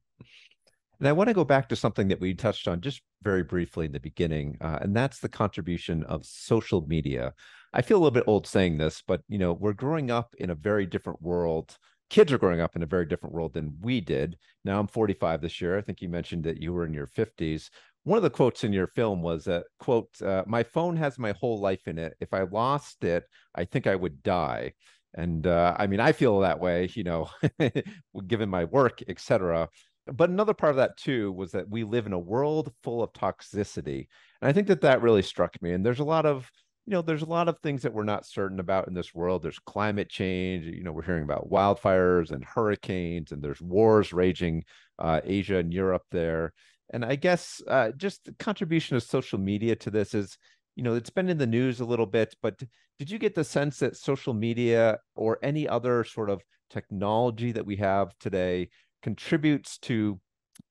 And 0.99 1.07
I 1.07 1.12
want 1.12 1.27
to 1.27 1.36
go 1.36 1.43
back 1.43 1.69
to 1.69 1.75
something 1.75 2.07
that 2.07 2.19
we 2.19 2.33
touched 2.33 2.67
on 2.67 2.81
just 2.81 3.03
very 3.21 3.43
briefly 3.43 3.86
in 3.86 3.91
the 3.91 3.99
beginning, 3.99 4.57
uh, 4.62 4.79
and 4.81 4.95
that's 4.95 5.19
the 5.19 5.29
contribution 5.29 6.03
of 6.05 6.25
social 6.25 6.88
media. 6.88 7.33
I 7.71 7.83
feel 7.83 7.97
a 7.97 7.99
little 7.99 8.12
bit 8.12 8.23
old 8.25 8.47
saying 8.47 8.77
this, 8.79 9.03
but 9.05 9.21
you 9.27 9.38
know, 9.38 9.53
we're 9.53 9.73
growing 9.73 10.10
up 10.10 10.33
in 10.39 10.49
a 10.49 10.55
very 10.55 10.88
different 10.88 11.21
world. 11.21 11.77
Kids 12.10 12.31
are 12.33 12.39
growing 12.39 12.62
up 12.62 12.75
in 12.75 12.81
a 12.81 12.88
very 12.88 13.05
different 13.05 13.36
world 13.36 13.53
than 13.53 13.77
we 13.81 14.01
did. 14.01 14.38
Now 14.65 14.79
I'm 14.79 14.88
45 14.88 15.41
this 15.41 15.62
year. 15.62 15.77
I 15.77 15.81
think 15.81 16.01
you 16.01 16.10
mentioned 16.10 16.45
that 16.45 16.62
you 16.62 16.73
were 16.73 16.86
in 16.86 16.95
your 16.95 17.07
50s. 17.07 17.69
One 18.03 18.17
of 18.17 18.23
the 18.23 18.29
quotes 18.29 18.63
in 18.63 18.73
your 18.73 18.88
film 18.88 19.21
was 19.21 19.43
that 19.45 19.65
quote, 19.79 20.10
uh, 20.21 20.45
"My 20.47 20.63
phone 20.63 20.95
has 20.95 21.19
my 21.19 21.33
whole 21.33 21.60
life 21.60 21.88
in 21.88 21.99
it. 21.99 22.15
If 22.19 22.33
I 22.33 22.43
lost 22.43 23.03
it, 23.03 23.25
I 23.53 23.65
think 23.65 23.86
I 23.86 23.95
would 23.95 24.23
die." 24.23 24.73
And 25.13 25.47
uh, 25.47 25.75
i 25.77 25.87
mean 25.87 25.99
i 25.99 26.11
feel 26.11 26.39
that 26.39 26.59
way 26.59 26.89
you 26.93 27.03
know 27.03 27.29
given 28.27 28.49
my 28.49 28.65
work 28.65 29.01
etc 29.07 29.69
but 30.13 30.29
another 30.29 30.53
part 30.53 30.71
of 30.71 30.77
that 30.77 30.97
too 30.97 31.31
was 31.31 31.51
that 31.51 31.69
we 31.69 31.83
live 31.83 32.05
in 32.05 32.13
a 32.13 32.19
world 32.19 32.71
full 32.83 33.03
of 33.03 33.13
toxicity. 33.13 34.07
And 34.41 34.49
i 34.49 34.53
think 34.53 34.67
that 34.67 34.81
that 34.81 35.01
really 35.01 35.21
struck 35.21 35.61
me. 35.61 35.71
And 35.73 35.85
there's 35.85 35.99
a 35.99 36.05
lot 36.05 36.25
of 36.25 36.49
you 36.85 36.91
know 36.91 37.01
there's 37.01 37.23
a 37.23 37.25
lot 37.25 37.49
of 37.49 37.59
things 37.59 37.81
that 37.81 37.93
we're 37.93 38.03
not 38.03 38.25
certain 38.25 38.59
about 38.59 38.87
in 38.87 38.93
this 38.93 39.13
world. 39.13 39.43
There's 39.43 39.59
climate 39.59 40.09
change 40.09 40.65
you 40.65 40.83
know 40.83 40.91
we're 40.91 41.01
hearing 41.03 41.23
about 41.23 41.49
wildfires 41.49 42.31
and 42.31 42.43
hurricanes 42.43 43.31
and 43.31 43.41
there's 43.41 43.61
wars 43.61 44.13
raging 44.13 44.63
uh, 44.99 45.21
asia 45.23 45.57
and 45.57 45.73
europe 45.73 46.03
there. 46.11 46.53
And 46.91 47.03
i 47.03 47.15
guess 47.15 47.61
uh, 47.67 47.91
just 47.97 48.25
the 48.25 48.33
contribution 48.33 48.95
of 48.95 49.03
social 49.03 49.39
media 49.39 49.75
to 49.77 49.91
this 49.91 50.13
is 50.13 50.37
you 50.77 50.83
know 50.83 50.93
it's 50.93 51.09
been 51.09 51.27
in 51.27 51.39
the 51.39 51.47
news 51.47 51.79
a 51.79 51.85
little 51.85 52.05
bit 52.05 52.35
but 52.41 52.61
did 52.99 53.09
you 53.09 53.17
get 53.17 53.35
the 53.35 53.43
sense 53.43 53.79
that 53.79 53.97
social 53.97 54.33
media 54.33 54.99
or 55.15 55.39
any 55.41 55.67
other 55.67 56.03
sort 56.03 56.29
of 56.29 56.41
technology 56.69 57.51
that 57.51 57.65
we 57.65 57.75
have 57.75 58.17
today 58.19 58.69
contributes 59.01 59.77
to 59.79 60.19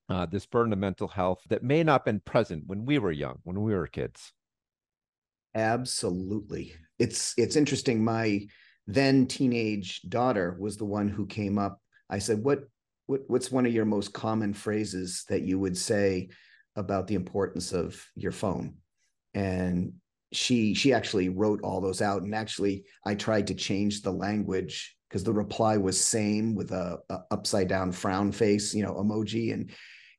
uh, 0.08 0.24
this 0.26 0.46
burden 0.46 0.72
of 0.72 0.78
mental 0.78 1.08
health 1.08 1.40
that 1.48 1.62
may 1.62 1.82
not 1.82 2.00
have 2.00 2.04
been 2.04 2.20
present 2.20 2.62
when 2.66 2.86
we 2.86 2.98
were 2.98 3.10
young 3.10 3.38
when 3.42 3.60
we 3.60 3.74
were 3.74 3.86
kids? 3.86 4.32
Absolutely. 5.54 6.74
It's 6.98 7.34
it's 7.36 7.56
interesting. 7.56 8.04
My 8.04 8.46
then 8.86 9.26
teenage 9.26 10.02
daughter 10.02 10.56
was 10.60 10.76
the 10.76 10.84
one 10.84 11.08
who 11.08 11.26
came 11.26 11.58
up. 11.58 11.80
I 12.08 12.18
said 12.20 12.44
what, 12.44 12.60
what 13.06 13.22
what's 13.26 13.50
one 13.50 13.66
of 13.66 13.72
your 13.72 13.84
most 13.84 14.12
common 14.12 14.52
phrases 14.52 15.24
that 15.28 15.42
you 15.42 15.58
would 15.58 15.76
say 15.76 16.28
about 16.76 17.06
the 17.06 17.14
importance 17.14 17.72
of 17.72 18.04
your 18.14 18.32
phone 18.32 18.76
and 19.36 19.92
she 20.32 20.74
she 20.74 20.92
actually 20.92 21.28
wrote 21.28 21.60
all 21.62 21.80
those 21.80 22.02
out. 22.02 22.22
And 22.22 22.34
actually 22.34 22.84
i 23.04 23.14
tried 23.14 23.46
to 23.46 23.54
change 23.54 24.02
the 24.02 24.10
language 24.10 24.96
because 25.08 25.22
the 25.22 25.32
reply 25.32 25.76
was 25.76 26.02
same 26.02 26.56
with 26.56 26.72
a, 26.72 26.98
a, 27.08 27.18
upside 27.30 27.68
down 27.68 27.92
frown 27.92 28.32
face 28.32 28.74
you 28.74 28.82
know 28.82 28.94
emoji. 28.94 29.52
And 29.52 29.70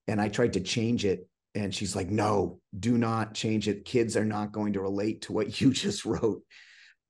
and 0.08 0.22
i 0.22 0.30
tried 0.30 0.54
to 0.54 0.62
change 0.62 1.04
it. 1.04 1.28
And 1.56 1.74
she's 1.74 1.96
like 1.96 2.10
no 2.10 2.62
do 2.80 2.98
not 2.98 3.34
change 3.34 3.68
it. 3.68 3.84
Kids 3.84 4.16
are 4.16 4.26
not 4.26 4.52
going 4.54 4.74
to 4.74 4.82
relate 4.82 5.24
to 5.24 5.34
what 5.34 5.60
you 5.62 5.74
just 5.74 6.06
wrote. 6.06 6.42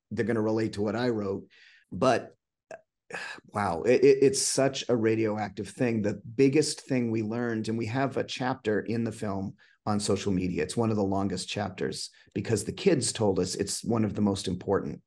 They're 0.10 0.26
going 0.26 0.36
to 0.36 0.42
relate 0.42 0.74
to 0.74 0.82
what 0.82 0.96
i 0.96 1.10
wrote. 1.10 1.44
But 1.92 2.36
uh, 2.74 3.18
wow 3.54 3.84
it, 3.84 4.02
it's 4.02 4.42
such 4.42 4.86
a 4.88 4.96
radioactive 4.96 5.68
thing. 5.68 6.02
The 6.02 6.22
biggest 6.36 6.88
thing 6.88 7.12
we 7.12 7.22
learned 7.22 7.68
and 7.68 7.78
we 7.78 7.88
have 7.88 8.16
a 8.16 8.24
chapter 8.24 8.80
in 8.80 9.04
the 9.04 9.12
film 9.12 9.56
on 9.88 10.00
social 10.02 10.34
media. 10.34 10.62
It's 10.62 10.78
one 10.78 10.92
of 10.92 10.98
the 10.98 11.04
longest 11.04 11.48
chapters 11.48 12.10
because 12.36 12.66
the 12.66 12.74
kids 12.74 13.14
told 13.14 13.40
us 13.40 13.56
it's 13.56 13.84
one 13.84 14.04
of 14.04 14.14
the 14.14 14.22
most 14.22 14.48
important 14.50 15.02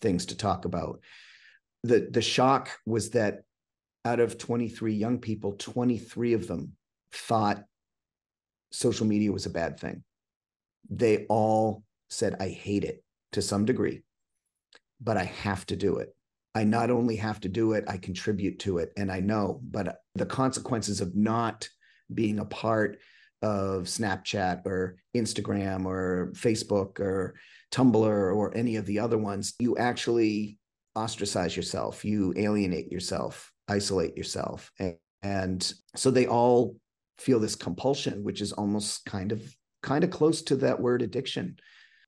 things 0.00 0.26
to 0.26 0.36
talk 0.36 0.64
about. 0.64 1.00
The, 1.84 2.08
the 2.10 2.22
shock 2.22 2.70
was 2.86 3.10
that 3.10 3.42
out 4.06 4.20
of 4.20 4.38
23 4.38 4.94
young 4.94 5.18
people, 5.18 5.52
23 5.52 6.32
of 6.32 6.48
them 6.48 6.72
thought 7.12 7.62
social 8.72 9.06
media 9.06 9.30
was 9.30 9.44
a 9.44 9.50
bad 9.50 9.78
thing. 9.78 10.02
They 10.88 11.26
all 11.26 11.84
said, 12.08 12.36
I 12.40 12.48
hate 12.48 12.84
it 12.84 13.04
to 13.32 13.42
some 13.42 13.66
degree, 13.66 14.02
but 15.00 15.18
I 15.18 15.24
have 15.24 15.66
to 15.66 15.76
do 15.76 15.98
it. 15.98 16.16
I 16.54 16.64
not 16.64 16.90
only 16.90 17.16
have 17.16 17.40
to 17.40 17.48
do 17.48 17.72
it, 17.72 17.84
I 17.86 17.98
contribute 17.98 18.58
to 18.60 18.78
it. 18.78 18.92
And 18.96 19.12
I 19.12 19.20
know, 19.20 19.60
but 19.62 19.98
the 20.14 20.26
consequences 20.26 21.00
of 21.02 21.14
not 21.14 21.68
being 22.12 22.38
a 22.38 22.44
part 22.44 22.98
of 23.42 23.84
Snapchat 23.84 24.64
or 24.66 24.96
Instagram 25.16 25.86
or 25.86 26.32
Facebook 26.34 27.00
or 27.00 27.34
Tumblr 27.70 27.96
or 28.36 28.56
any 28.56 28.76
of 28.76 28.86
the 28.86 28.98
other 28.98 29.18
ones, 29.18 29.54
you 29.58 29.76
actually 29.76 30.58
ostracize 30.94 31.56
yourself, 31.56 32.04
you 32.04 32.34
alienate 32.36 32.92
yourself, 32.92 33.50
isolate 33.68 34.16
yourself. 34.16 34.70
And, 34.78 34.96
and 35.22 35.72
so 35.96 36.10
they 36.10 36.26
all 36.26 36.76
feel 37.18 37.40
this 37.40 37.56
compulsion, 37.56 38.24
which 38.24 38.40
is 38.40 38.52
almost 38.52 39.04
kind 39.04 39.32
of 39.32 39.42
kind 39.82 40.04
of 40.04 40.10
close 40.10 40.42
to 40.42 40.56
that 40.56 40.80
word 40.80 41.02
addiction, 41.02 41.56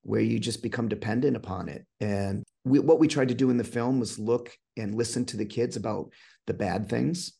where 0.03 0.21
you 0.21 0.39
just 0.39 0.63
become 0.63 0.89
dependent 0.89 1.37
upon 1.37 1.69
it. 1.69 1.85
And 2.01 2.45
we, 2.65 2.79
what 2.79 3.01
we 3.01 3.09
tried 3.09 3.29
to 3.29 3.35
do 3.35 3.51
in 3.51 3.57
the 3.57 3.65
film 3.65 3.99
was 3.99 4.19
look 4.19 4.57
and 4.77 4.95
listen 4.95 5.25
to 5.27 5.37
the 5.37 5.45
kids 5.45 5.77
about 5.77 6.11
the 6.47 6.55
bad 6.55 6.89
things, 6.89 7.33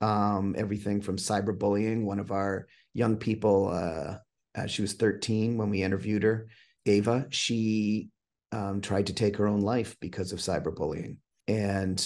um, 0.00 0.54
everything 0.56 1.00
from 1.00 1.16
cyberbullying. 1.16 2.04
One 2.04 2.20
of 2.20 2.30
our 2.30 2.68
young 2.96 3.16
people, 3.16 3.68
uh, 3.68 4.16
uh, 4.58 4.66
she 4.66 4.82
was 4.82 4.94
13 4.94 5.58
when 5.58 5.70
we 5.70 5.82
interviewed 5.82 6.22
her, 6.22 6.48
Ava. 6.86 7.26
She 7.30 8.08
um, 8.52 8.80
tried 8.80 9.08
to 9.08 9.12
take 9.12 9.36
her 9.36 9.46
own 9.46 9.60
life 9.60 9.96
because 10.00 10.32
of 10.32 10.38
cyberbullying, 10.38 11.16
and 11.46 11.98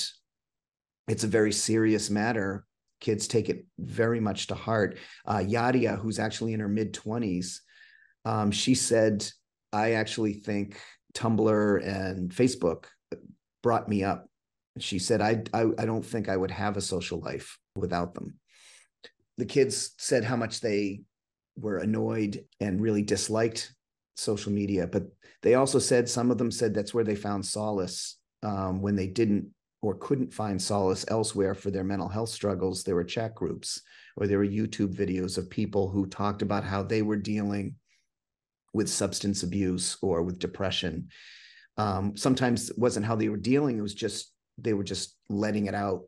it's 1.06 1.24
a 1.24 1.28
very 1.28 1.52
serious 1.52 2.10
matter 2.10 2.64
kids 3.00 3.26
take 3.26 3.48
it 3.48 3.64
very 3.78 4.20
much 4.20 4.46
to 4.48 4.54
heart. 4.54 4.98
Uh, 5.26 5.38
Yadia, 5.38 5.98
who's 5.98 6.18
actually 6.18 6.52
in 6.52 6.60
her 6.60 6.68
mid 6.68 6.92
20s, 6.92 7.60
um, 8.24 8.50
she 8.50 8.74
said, 8.74 9.26
I 9.72 9.92
actually 9.92 10.34
think 10.34 10.78
Tumblr 11.14 11.86
and 11.86 12.30
Facebook 12.30 12.84
brought 13.62 13.88
me 13.88 14.04
up. 14.04 14.26
She 14.78 14.98
said, 14.98 15.20
I, 15.20 15.42
I, 15.52 15.66
I 15.78 15.86
don't 15.86 16.04
think 16.04 16.28
I 16.28 16.36
would 16.36 16.50
have 16.50 16.76
a 16.76 16.82
social 16.82 17.20
life 17.20 17.58
without 17.74 18.14
them. 18.14 18.38
The 19.40 19.46
kids 19.46 19.92
said 19.96 20.22
how 20.22 20.36
much 20.36 20.60
they 20.60 21.00
were 21.56 21.78
annoyed 21.78 22.44
and 22.60 22.78
really 22.78 23.00
disliked 23.00 23.74
social 24.14 24.52
media, 24.52 24.86
but 24.86 25.04
they 25.40 25.54
also 25.54 25.78
said 25.78 26.10
some 26.10 26.30
of 26.30 26.36
them 26.36 26.50
said 26.50 26.74
that's 26.74 26.92
where 26.92 27.04
they 27.04 27.16
found 27.16 27.46
solace 27.46 28.18
um, 28.42 28.82
when 28.82 28.96
they 28.96 29.06
didn't 29.06 29.46
or 29.80 29.94
couldn't 29.94 30.34
find 30.34 30.60
solace 30.60 31.06
elsewhere 31.08 31.54
for 31.54 31.70
their 31.70 31.84
mental 31.84 32.06
health 32.06 32.28
struggles, 32.28 32.84
there 32.84 32.94
were 32.94 33.02
chat 33.02 33.34
groups 33.34 33.80
or 34.18 34.26
there 34.26 34.36
were 34.36 34.46
YouTube 34.46 34.94
videos 34.94 35.38
of 35.38 35.48
people 35.48 35.88
who 35.88 36.04
talked 36.06 36.42
about 36.42 36.62
how 36.62 36.82
they 36.82 37.00
were 37.00 37.16
dealing 37.16 37.76
with 38.74 38.90
substance 38.90 39.42
abuse 39.42 39.96
or 40.02 40.22
with 40.22 40.38
depression. 40.38 41.08
Um, 41.78 42.14
sometimes 42.14 42.68
it 42.68 42.78
wasn't 42.78 43.06
how 43.06 43.16
they 43.16 43.30
were 43.30 43.38
dealing, 43.38 43.78
it 43.78 43.82
was 43.82 43.94
just 43.94 44.34
they 44.58 44.74
were 44.74 44.84
just 44.84 45.16
letting 45.30 45.64
it 45.64 45.74
out, 45.74 46.02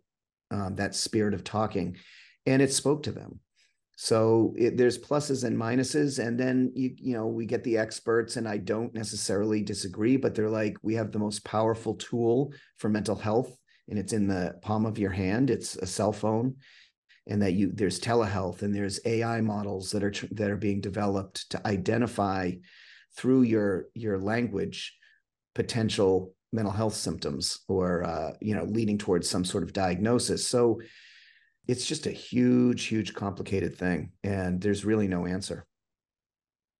um, 0.50 0.76
that 0.76 0.94
spirit 0.94 1.32
of 1.32 1.44
talking, 1.44 1.96
and 2.46 2.62
it 2.62 2.72
spoke 2.72 3.02
to 3.04 3.12
them. 3.12 3.40
So 3.96 4.54
it, 4.56 4.76
there's 4.76 4.98
pluses 4.98 5.44
and 5.44 5.56
minuses, 5.56 6.24
and 6.24 6.38
then 6.38 6.72
you 6.74 6.94
you 6.96 7.14
know 7.14 7.26
we 7.26 7.46
get 7.46 7.62
the 7.62 7.78
experts, 7.78 8.36
and 8.36 8.48
I 8.48 8.58
don't 8.58 8.94
necessarily 8.94 9.62
disagree, 9.62 10.16
but 10.16 10.34
they're 10.34 10.50
like 10.50 10.76
we 10.82 10.94
have 10.94 11.12
the 11.12 11.18
most 11.18 11.44
powerful 11.44 11.94
tool 11.94 12.52
for 12.78 12.88
mental 12.88 13.16
health 13.16 13.56
and 13.88 13.98
it's 13.98 14.12
in 14.12 14.26
the 14.26 14.54
palm 14.62 14.86
of 14.86 14.98
your 14.98 15.10
hand 15.10 15.50
it's 15.50 15.76
a 15.76 15.86
cell 15.86 16.12
phone 16.12 16.56
and 17.26 17.40
that 17.42 17.52
you 17.52 17.70
there's 17.72 18.00
telehealth 18.00 18.62
and 18.62 18.74
there's 18.74 19.00
ai 19.04 19.40
models 19.40 19.90
that 19.90 20.02
are 20.02 20.12
that 20.30 20.50
are 20.50 20.56
being 20.56 20.80
developed 20.80 21.50
to 21.50 21.66
identify 21.66 22.50
through 23.16 23.42
your 23.42 23.86
your 23.94 24.18
language 24.18 24.96
potential 25.54 26.34
mental 26.52 26.72
health 26.72 26.94
symptoms 26.94 27.60
or 27.68 28.04
uh, 28.04 28.32
you 28.40 28.54
know 28.54 28.64
leading 28.64 28.98
towards 28.98 29.28
some 29.28 29.44
sort 29.44 29.62
of 29.62 29.72
diagnosis 29.72 30.46
so 30.46 30.80
it's 31.68 31.86
just 31.86 32.06
a 32.06 32.10
huge 32.10 32.84
huge 32.84 33.14
complicated 33.14 33.76
thing 33.76 34.12
and 34.24 34.60
there's 34.60 34.84
really 34.84 35.08
no 35.08 35.26
answer 35.26 35.66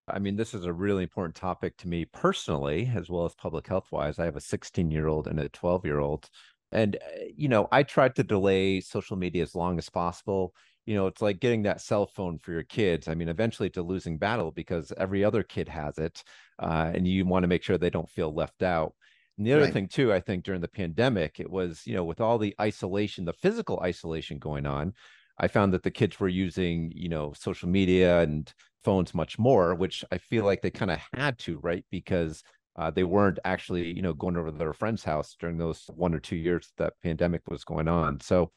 I 0.09 0.19
mean, 0.19 0.35
this 0.37 0.53
is 0.53 0.65
a 0.65 0.73
really 0.73 1.05
important 1.05 1.37
topic 1.37 1.77
to 1.79 1.89
me 1.89 2.05
personally, 2.05 2.91
as 2.95 3.09
well 3.09 3.25
as 3.25 3.35
public 3.35 3.69
health 3.69 3.93
wise. 3.93 4.19
I 4.19 4.25
have 4.25 4.37
a 4.37 4.41
16 4.41 4.91
year 4.91 5.07
old 5.07 5.29
and 5.29 5.39
a 5.39 5.49
12 5.49 5.85
year 5.85 6.01
old 6.01 6.29
and, 6.73 6.97
uh, 6.97 7.25
you 7.37 7.49
know, 7.49 7.69
I 7.71 7.83
tried 7.83 8.17
to 8.17 8.25
delay 8.25 8.81
social 8.81 9.17
media 9.17 9.43
as 9.43 9.55
long 9.55 9.79
as 9.79 9.91
possible. 9.91 10.55
You 10.87 10.95
know, 10.95 11.07
it's 11.07 11.23
like 11.23 11.39
getting 11.39 11.63
that 11.65 11.81
cell 11.83 12.07
phone 12.07 12.39
for 12.39 12.53
your 12.53 12.63
kids. 12.65 13.09
I 13.09 13.15
mean, 13.15 13.29
eventually 13.29 13.69
it's 13.69 13.79
a 13.79 13.83
losing 13.83 14.19
battle 14.19 14.51
because 14.51 14.93
every 14.97 15.23
other 15.23 15.43
kid 15.43 15.69
has 15.69 15.99
it. 15.99 16.25
Uh, 16.59 16.91
and 16.95 17.07
you 17.07 17.25
want 17.27 17.45
to 17.45 17.49
make 17.49 17.63
sure 17.63 17.77
they 17.79 17.91
don't 17.91 18.09
feel 18.09 18.35
left 18.35 18.63
out. 18.63 18.95
And 19.39 19.47
the 19.47 19.53
other 19.55 19.65
right. 19.65 19.73
thing, 19.73 19.89
too, 19.89 20.13
I 20.13 20.21
think 20.21 20.45
during 20.45 20.61
the 20.61 20.69
pandemic, 20.69 21.41
it 21.41 21.51
was, 21.51 21.83
you 21.87 21.95
know, 21.95 22.05
with 22.05 22.21
all 22.21 22.39
the 22.39 22.55
isolation, 22.61 23.25
the 23.25 23.33
physical 23.33 23.81
isolation 23.81 24.39
going 24.39 24.67
on, 24.67 24.93
I 25.39 25.49
found 25.49 25.73
that 25.73 25.83
the 25.83 25.91
kids 25.91 26.21
were 26.21 26.29
using, 26.29 26.93
you 26.95 27.09
know, 27.09 27.33
social 27.33 27.69
media 27.69 28.21
and 28.21 28.53
phones 28.85 29.15
much 29.15 29.39
more, 29.39 29.75
which 29.75 30.05
I 30.13 30.19
feel 30.19 30.45
like 30.45 30.61
they 30.61 30.71
kind 30.71 30.91
of 30.91 31.01
had 31.15 31.39
to, 31.41 31.59
right? 31.61 31.85
Because 31.91 32.43
uh, 32.77 32.91
they 32.91 33.05
weren't 33.05 33.39
actually, 33.45 33.95
you 33.95 34.03
know, 34.03 34.13
going 34.13 34.37
over 34.37 34.51
to 34.51 34.57
their 34.57 34.73
friend's 34.73 35.05
house 35.05 35.37
during 35.39 35.59
those 35.59 35.85
one 35.95 36.15
or 36.15 36.21
two 36.21 36.37
years 36.37 36.73
that 36.79 36.95
pandemic 37.03 37.43
was 37.49 37.65
going 37.65 37.89
on. 37.89 38.21
So 38.21 38.53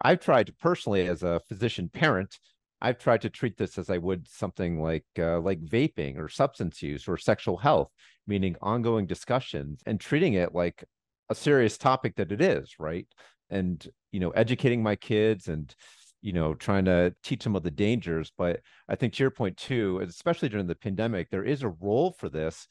I've 0.00 0.20
tried 0.20 0.46
to 0.46 0.52
personally, 0.54 1.06
as 1.06 1.22
a 1.22 1.40
physician 1.48 1.88
parent, 1.88 2.38
I've 2.80 2.98
tried 2.98 3.22
to 3.22 3.30
treat 3.30 3.56
this 3.56 3.78
as 3.78 3.88
I 3.88 3.98
would 3.98 4.26
something 4.28 4.82
like 4.82 5.06
uh, 5.16 5.40
like 5.40 5.60
vaping 5.60 6.18
or 6.18 6.28
substance 6.28 6.82
use 6.82 7.06
or 7.06 7.16
sexual 7.16 7.56
health, 7.56 7.90
meaning 8.26 8.56
ongoing 8.62 9.06
discussions 9.06 9.80
and 9.86 10.00
treating 10.00 10.34
it 10.34 10.54
like 10.54 10.84
a 11.28 11.34
serious 11.34 11.78
topic 11.78 12.16
that 12.16 12.32
it 12.32 12.40
is, 12.40 12.74
right? 12.78 13.06
And 13.50 13.86
you 14.12 14.20
know, 14.20 14.30
educating 14.30 14.82
my 14.82 14.96
kids 14.96 15.48
and 15.48 15.74
you 16.20 16.32
know 16.32 16.54
trying 16.54 16.84
to 16.86 17.14
teach 17.22 17.44
them 17.44 17.56
of 17.56 17.62
the 17.62 17.70
dangers. 17.70 18.32
But 18.36 18.60
I 18.88 18.96
think 18.96 19.14
to 19.14 19.22
your 19.22 19.30
point 19.30 19.56
too, 19.56 20.00
especially 20.06 20.48
during 20.48 20.66
the 20.66 20.74
pandemic, 20.74 21.30
there 21.30 21.44
is 21.44 21.62
a 21.62 21.68
role 21.68 22.12
for 22.18 22.28
this 22.28 22.68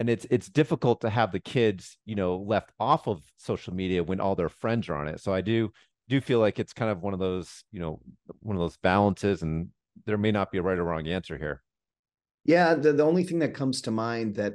and 0.00 0.08
it's 0.08 0.26
it's 0.30 0.48
difficult 0.48 1.02
to 1.02 1.10
have 1.10 1.30
the 1.30 1.38
kids 1.38 1.96
you 2.06 2.16
know 2.16 2.36
left 2.36 2.72
off 2.80 3.06
of 3.06 3.22
social 3.36 3.72
media 3.72 4.02
when 4.02 4.18
all 4.18 4.34
their 4.34 4.48
friends 4.48 4.88
are 4.88 4.96
on 4.96 5.06
it 5.06 5.20
so 5.20 5.32
i 5.32 5.40
do 5.40 5.70
do 6.08 6.20
feel 6.20 6.40
like 6.40 6.58
it's 6.58 6.72
kind 6.72 6.90
of 6.90 7.02
one 7.02 7.12
of 7.12 7.20
those 7.20 7.62
you 7.70 7.78
know 7.78 8.00
one 8.40 8.56
of 8.56 8.60
those 8.60 8.78
balances 8.78 9.42
and 9.42 9.68
there 10.06 10.18
may 10.18 10.32
not 10.32 10.50
be 10.50 10.58
a 10.58 10.62
right 10.62 10.78
or 10.78 10.84
wrong 10.84 11.06
answer 11.06 11.36
here 11.38 11.62
yeah 12.44 12.74
the, 12.74 12.92
the 12.92 13.04
only 13.04 13.24
thing 13.24 13.38
that 13.38 13.54
comes 13.54 13.82
to 13.82 13.90
mind 13.90 14.36
that 14.36 14.54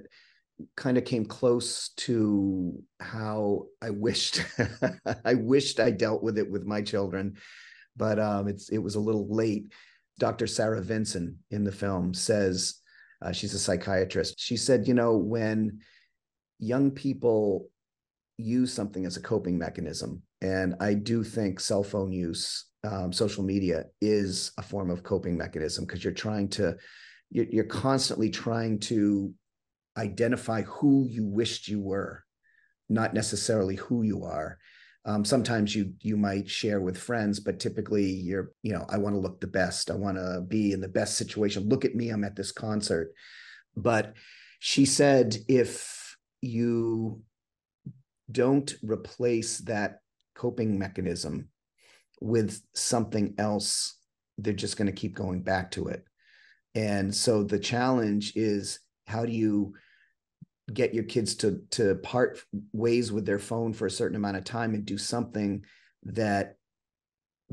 kind 0.77 0.97
of 0.97 1.03
came 1.03 1.25
close 1.25 1.89
to 1.97 2.81
how 2.99 3.63
i 3.81 3.89
wished 3.89 4.43
i 5.25 5.33
wished 5.33 5.79
i 5.79 5.91
dealt 5.91 6.23
with 6.23 6.37
it 6.37 6.49
with 6.49 6.65
my 6.65 6.81
children 6.81 7.35
but 7.97 8.19
um 8.19 8.47
it's 8.47 8.69
it 8.69 8.77
was 8.77 8.95
a 8.95 8.99
little 8.99 9.27
late 9.33 9.71
dr 10.17 10.47
sarah 10.47 10.81
vinson 10.81 11.37
in 11.51 11.63
the 11.63 11.71
film 11.71 12.13
says 12.13 12.81
uh, 13.21 13.31
she's 13.31 13.53
a 13.53 13.59
psychiatrist. 13.59 14.35
She 14.37 14.57
said, 14.57 14.87
you 14.87 14.93
know, 14.93 15.17
when 15.17 15.79
young 16.59 16.91
people 16.91 17.69
use 18.37 18.73
something 18.73 19.05
as 19.05 19.17
a 19.17 19.21
coping 19.21 19.57
mechanism, 19.57 20.21
and 20.41 20.75
I 20.79 20.93
do 20.93 21.23
think 21.23 21.59
cell 21.59 21.83
phone 21.83 22.11
use, 22.11 22.65
um, 22.83 23.11
social 23.11 23.43
media 23.43 23.85
is 24.01 24.51
a 24.57 24.61
form 24.61 24.91
of 24.91 25.03
coping 25.03 25.37
mechanism 25.37 25.85
because 25.85 26.03
you're 26.03 26.13
trying 26.13 26.49
to, 26.49 26.75
you're, 27.31 27.65
constantly 27.65 28.29
trying 28.29 28.79
to 28.79 29.33
identify 29.97 30.61
who 30.63 31.07
you 31.09 31.25
wished 31.25 31.67
you 31.67 31.81
were, 31.81 32.23
not 32.89 33.13
necessarily 33.13 33.75
who 33.75 34.03
you 34.03 34.23
are. 34.23 34.57
Um, 35.07 35.23
sometimes 35.23 35.75
you 35.75 35.93
you 36.01 36.17
might 36.17 36.49
share 36.49 36.81
with 36.81 36.97
friends 36.97 37.39
but 37.39 37.59
typically 37.59 38.05
you're 38.05 38.49
you 38.63 38.73
know 38.73 38.87
i 38.89 38.97
want 38.97 39.13
to 39.13 39.19
look 39.19 39.39
the 39.39 39.45
best. 39.45 39.91
I 39.91 39.95
want 39.95 40.17
to 40.17 40.43
be 40.47 40.71
in 40.71 40.81
the 40.81 40.87
best 40.87 41.15
situation. 41.15 41.69
Look 41.69 41.85
at 41.85 41.95
me 41.95 42.09
i'm 42.09 42.23
at 42.23 42.35
this 42.35 42.51
concert. 42.51 43.13
But 43.77 44.13
she 44.59 44.85
said 44.85 45.37
if 45.47 46.17
you 46.41 47.21
don't 48.31 48.73
replace 48.81 49.59
that 49.59 49.99
coping 50.33 50.79
mechanism 50.79 51.49
with 52.19 52.61
something 52.73 53.35
else 53.37 53.97
they're 54.37 54.53
just 54.53 54.77
going 54.77 54.87
to 54.87 54.91
keep 54.91 55.15
going 55.15 55.41
back 55.41 55.71
to 55.71 55.87
it 55.87 56.03
and 56.75 57.15
so 57.15 57.43
the 57.43 57.59
challenge 57.59 58.33
is 58.35 58.79
how 59.07 59.25
do 59.25 59.31
you 59.31 59.73
get 60.73 60.93
your 60.93 61.03
kids 61.03 61.35
to 61.35 61.61
to 61.71 61.95
part 61.95 62.39
ways 62.73 63.11
with 63.11 63.25
their 63.25 63.39
phone 63.39 63.73
for 63.73 63.85
a 63.85 63.91
certain 63.91 64.15
amount 64.15 64.37
of 64.37 64.43
time 64.43 64.73
and 64.73 64.85
do 64.85 64.97
something 64.97 65.63
that 66.03 66.55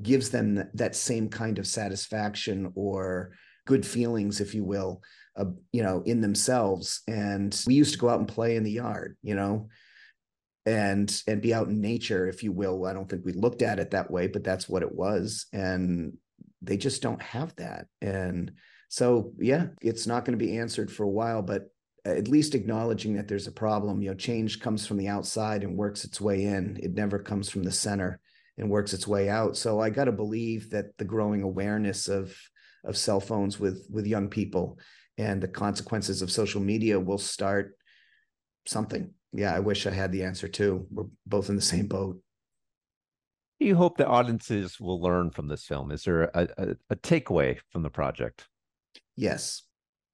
gives 0.02 0.30
them 0.30 0.68
that 0.74 0.96
same 0.96 1.28
kind 1.28 1.58
of 1.58 1.66
satisfaction 1.66 2.72
or 2.74 3.32
good 3.66 3.86
feelings 3.86 4.40
if 4.40 4.54
you 4.54 4.64
will 4.64 5.02
uh, 5.36 5.44
you 5.72 5.82
know 5.82 6.02
in 6.04 6.20
themselves. 6.20 7.02
And 7.06 7.58
we 7.66 7.74
used 7.74 7.92
to 7.92 7.98
go 7.98 8.08
out 8.08 8.18
and 8.18 8.28
play 8.28 8.56
in 8.56 8.64
the 8.64 8.72
yard 8.72 9.16
you 9.22 9.34
know 9.34 9.68
and 10.64 11.22
and 11.26 11.42
be 11.42 11.52
out 11.52 11.68
in 11.68 11.80
nature 11.80 12.26
if 12.28 12.42
you 12.42 12.50
will. 12.50 12.86
I 12.86 12.92
don't 12.92 13.08
think 13.08 13.24
we 13.24 13.32
looked 13.32 13.62
at 13.62 13.78
it 13.78 13.90
that 13.90 14.10
way 14.10 14.26
but 14.26 14.42
that's 14.42 14.68
what 14.68 14.82
it 14.82 14.94
was. 14.94 15.46
And 15.52 16.16
they 16.62 16.76
just 16.76 17.02
don't 17.02 17.22
have 17.22 17.54
that. 17.56 17.86
And 18.00 18.52
so 18.92 19.32
yeah 19.38 19.66
it's 19.80 20.06
not 20.06 20.24
going 20.24 20.38
to 20.38 20.44
be 20.44 20.58
answered 20.58 20.90
for 20.90 21.04
a 21.04 21.08
while 21.08 21.42
but 21.42 21.72
at 22.04 22.28
least 22.28 22.54
acknowledging 22.54 23.14
that 23.14 23.28
there's 23.28 23.46
a 23.46 23.52
problem. 23.52 24.02
You 24.02 24.10
know, 24.10 24.16
change 24.16 24.60
comes 24.60 24.86
from 24.86 24.96
the 24.96 25.08
outside 25.08 25.62
and 25.62 25.76
works 25.76 26.04
its 26.04 26.20
way 26.20 26.44
in. 26.44 26.78
It 26.82 26.94
never 26.94 27.18
comes 27.18 27.48
from 27.48 27.62
the 27.62 27.70
center 27.70 28.20
and 28.58 28.68
works 28.68 28.92
its 28.92 29.06
way 29.06 29.28
out. 29.28 29.56
So 29.56 29.80
I 29.80 29.90
got 29.90 30.04
to 30.04 30.12
believe 30.12 30.70
that 30.70 30.96
the 30.98 31.04
growing 31.04 31.42
awareness 31.42 32.08
of 32.08 32.36
of 32.84 32.96
cell 32.96 33.20
phones 33.20 33.60
with 33.60 33.86
with 33.90 34.06
young 34.06 34.28
people 34.28 34.78
and 35.16 35.40
the 35.40 35.48
consequences 35.48 36.20
of 36.20 36.32
social 36.32 36.60
media 36.60 36.98
will 36.98 37.18
start 37.18 37.76
something. 38.66 39.14
Yeah, 39.32 39.54
I 39.54 39.60
wish 39.60 39.86
I 39.86 39.90
had 39.90 40.10
the 40.10 40.24
answer 40.24 40.48
too. 40.48 40.86
We're 40.90 41.04
both 41.26 41.48
in 41.48 41.56
the 41.56 41.62
same 41.62 41.86
boat. 41.86 42.20
You 43.60 43.76
hope 43.76 43.96
the 43.96 44.08
audiences 44.08 44.80
will 44.80 45.00
learn 45.00 45.30
from 45.30 45.46
this 45.46 45.64
film. 45.64 45.92
Is 45.92 46.02
there 46.02 46.24
a, 46.34 46.48
a, 46.58 46.76
a 46.90 46.96
takeaway 46.96 47.60
from 47.70 47.84
the 47.84 47.90
project? 47.90 48.48
Yes, 49.16 49.62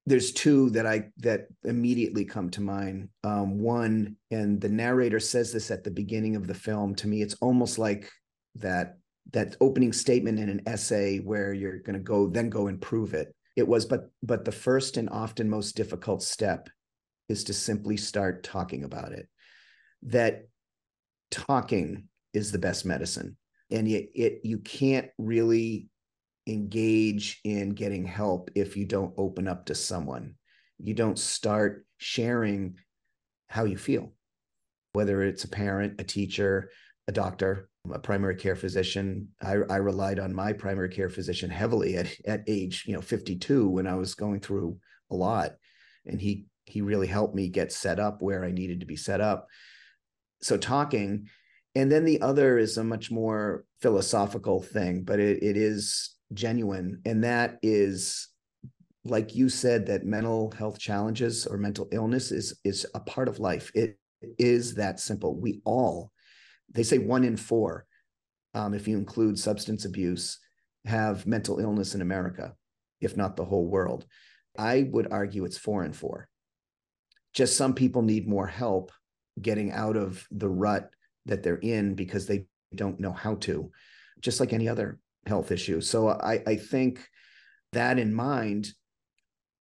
there's 0.05 0.31
two 0.31 0.71
that 0.71 0.87
I 0.87 1.09
that 1.17 1.47
immediately 1.63 2.25
come 2.25 2.49
to 2.51 2.61
mind. 2.61 3.09
Um, 3.23 3.59
one, 3.59 4.15
and 4.31 4.59
the 4.59 4.69
narrator 4.69 5.19
says 5.19 5.53
this 5.53 5.71
at 5.71 5.83
the 5.83 5.91
beginning 5.91 6.35
of 6.35 6.47
the 6.47 6.53
film. 6.53 6.95
To 6.95 7.07
me, 7.07 7.21
it's 7.21 7.35
almost 7.35 7.77
like 7.77 8.11
that 8.55 8.97
that 9.31 9.55
opening 9.61 9.93
statement 9.93 10.39
in 10.39 10.49
an 10.49 10.61
essay 10.65 11.19
where 11.19 11.53
you're 11.53 11.79
going 11.79 11.93
to 11.93 12.03
go 12.03 12.27
then 12.27 12.49
go 12.49 12.67
and 12.67 12.81
prove 12.81 13.13
it. 13.13 13.33
It 13.55 13.67
was, 13.67 13.85
but 13.85 14.09
but 14.23 14.45
the 14.45 14.51
first 14.51 14.97
and 14.97 15.09
often 15.09 15.49
most 15.49 15.75
difficult 15.75 16.23
step 16.23 16.69
is 17.27 17.43
to 17.45 17.53
simply 17.53 17.97
start 17.97 18.43
talking 18.43 18.83
about 18.83 19.11
it. 19.11 19.27
That 20.03 20.47
talking 21.29 22.05
is 22.33 22.51
the 22.51 22.57
best 22.57 22.85
medicine, 22.85 23.37
and 23.69 23.87
yet 23.87 24.05
it 24.15 24.41
you 24.43 24.59
can't 24.59 25.09
really 25.17 25.89
engage 26.49 27.39
in 27.43 27.69
getting 27.69 28.05
help 28.05 28.49
if 28.55 28.75
you 28.75 28.85
don't 28.85 29.13
open 29.17 29.47
up 29.47 29.65
to 29.65 29.75
someone. 29.75 30.35
You 30.77 30.93
don't 30.93 31.19
start 31.19 31.85
sharing 31.97 32.75
how 33.47 33.65
you 33.65 33.77
feel, 33.77 34.13
whether 34.93 35.23
it's 35.23 35.43
a 35.43 35.49
parent, 35.49 35.99
a 35.99 36.03
teacher, 36.03 36.69
a 37.07 37.11
doctor, 37.11 37.69
a 37.91 37.99
primary 37.99 38.35
care 38.35 38.55
physician. 38.55 39.29
I, 39.41 39.57
I 39.69 39.77
relied 39.77 40.19
on 40.19 40.33
my 40.33 40.53
primary 40.53 40.89
care 40.89 41.09
physician 41.09 41.49
heavily 41.49 41.97
at, 41.97 42.07
at 42.25 42.43
age, 42.47 42.83
you 42.85 42.93
know, 42.93 43.01
52 43.01 43.69
when 43.69 43.87
I 43.87 43.95
was 43.95 44.15
going 44.15 44.39
through 44.39 44.77
a 45.11 45.15
lot. 45.15 45.51
And 46.05 46.19
he 46.21 46.45
he 46.65 46.81
really 46.81 47.07
helped 47.07 47.33
me 47.33 47.49
get 47.49 47.71
set 47.71 47.99
up 47.99 48.21
where 48.21 48.45
I 48.45 48.51
needed 48.51 48.81
to 48.81 48.85
be 48.85 48.95
set 48.95 49.21
up. 49.21 49.47
So 50.41 50.55
talking. 50.55 51.27
And 51.75 51.91
then 51.91 52.05
the 52.05 52.21
other 52.21 52.57
is 52.57 52.77
a 52.77 52.83
much 52.83 53.09
more 53.09 53.65
philosophical 53.81 54.61
thing, 54.61 55.03
but 55.03 55.19
it, 55.19 55.41
it 55.41 55.57
is 55.57 56.15
genuine. 56.33 57.01
And 57.05 57.23
that 57.23 57.57
is, 57.61 58.27
like 59.05 59.35
you 59.35 59.49
said, 59.49 59.87
that 59.87 60.05
mental 60.05 60.51
health 60.51 60.79
challenges 60.79 61.45
or 61.45 61.57
mental 61.57 61.87
illness 61.91 62.31
is, 62.31 62.59
is 62.63 62.85
a 62.93 62.99
part 62.99 63.27
of 63.27 63.39
life. 63.39 63.71
It 63.73 63.97
is 64.37 64.75
that 64.75 64.99
simple. 64.99 65.35
We 65.35 65.61
all, 65.65 66.11
they 66.71 66.83
say 66.83 66.97
one 66.97 67.23
in 67.23 67.37
four, 67.37 67.85
um, 68.53 68.73
if 68.73 68.87
you 68.87 68.97
include 68.97 69.39
substance 69.39 69.85
abuse, 69.85 70.39
have 70.85 71.27
mental 71.27 71.59
illness 71.59 71.95
in 71.95 72.01
America, 72.01 72.53
if 73.01 73.15
not 73.15 73.35
the 73.35 73.45
whole 73.45 73.67
world. 73.67 74.05
I 74.57 74.87
would 74.91 75.11
argue 75.11 75.45
it's 75.45 75.57
four 75.57 75.83
and 75.83 75.95
four. 75.95 76.27
Just 77.33 77.57
some 77.57 77.73
people 77.73 78.01
need 78.01 78.27
more 78.27 78.47
help 78.47 78.91
getting 79.41 79.71
out 79.71 79.95
of 79.95 80.25
the 80.31 80.49
rut 80.49 80.89
that 81.25 81.43
they're 81.43 81.55
in 81.57 81.95
because 81.95 82.25
they 82.25 82.45
don't 82.75 82.99
know 82.99 83.11
how 83.11 83.35
to, 83.35 83.71
just 84.19 84.39
like 84.39 84.51
any 84.51 84.67
other 84.67 84.99
health 85.25 85.51
issue. 85.51 85.81
So 85.81 86.09
I, 86.09 86.41
I 86.45 86.55
think 86.55 87.07
that 87.73 87.99
in 87.99 88.13
mind, 88.13 88.69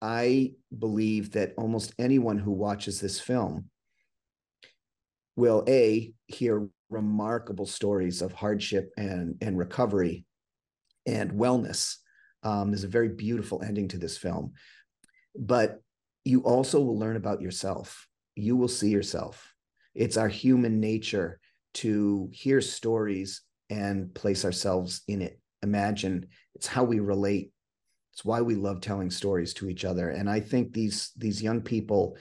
I 0.01 0.53
believe 0.77 1.33
that 1.33 1.55
almost 1.59 1.95
anyone 1.99 2.39
who 2.39 2.53
watches 2.53 3.01
this 3.01 3.21
film 3.21 3.69
will 5.37 5.65
a 5.69 6.13
hear 6.27 6.69
remarkable 6.91 7.67
stories 7.67 8.23
of 8.23 8.33
hardship 8.33 8.91
and 8.97 9.37
and 9.41 9.59
recovery 9.59 10.25
and 11.07 11.33
wellness. 11.33 11.97
Um, 12.43 12.71
there's 12.71 12.85
a 12.85 12.89
very 12.89 13.09
beautiful 13.09 13.63
ending 13.63 13.89
to 13.89 13.99
this 13.99 14.17
film, 14.17 14.53
but 15.37 15.81
you 16.25 16.41
also 16.43 16.81
will 16.81 16.99
learn 16.99 17.17
about 17.17 17.41
yourself. 17.41 18.07
You 18.37 18.57
will 18.57 18.69
see 18.69 18.91
yourself. 18.91 19.55
It's 19.95 20.17
our 20.17 20.29
human 20.29 20.81
nature 20.81 21.41
to 21.75 22.29
hear 22.33 22.61
stories 22.61 23.43
and 23.71 24.15
place 24.15 24.45
ourselves 24.45 25.03
in 25.09 25.23
it 25.23 25.41
imagine 25.63 26.27
it's 26.55 26.67
how 26.67 26.85
we 26.85 27.01
relate. 27.01 27.53
It's 28.13 28.25
why 28.25 28.41
we 28.41 28.55
love 28.55 28.81
telling 28.81 29.11
stories 29.11 29.55
to 29.55 29.69
each 29.69 29.85
other. 29.85 30.11
And 30.11 30.29
i 30.29 30.41
think 30.41 30.73
these 30.73 31.13
these 31.17 31.43
young 31.43 31.61
people 31.61 32.17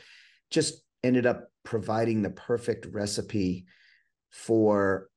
just 0.51 0.83
ended 1.03 1.25
up 1.25 1.49
providing 1.63 2.21
the 2.21 2.29
perfect 2.29 2.85
recipe 2.87 3.65
for 4.31 5.09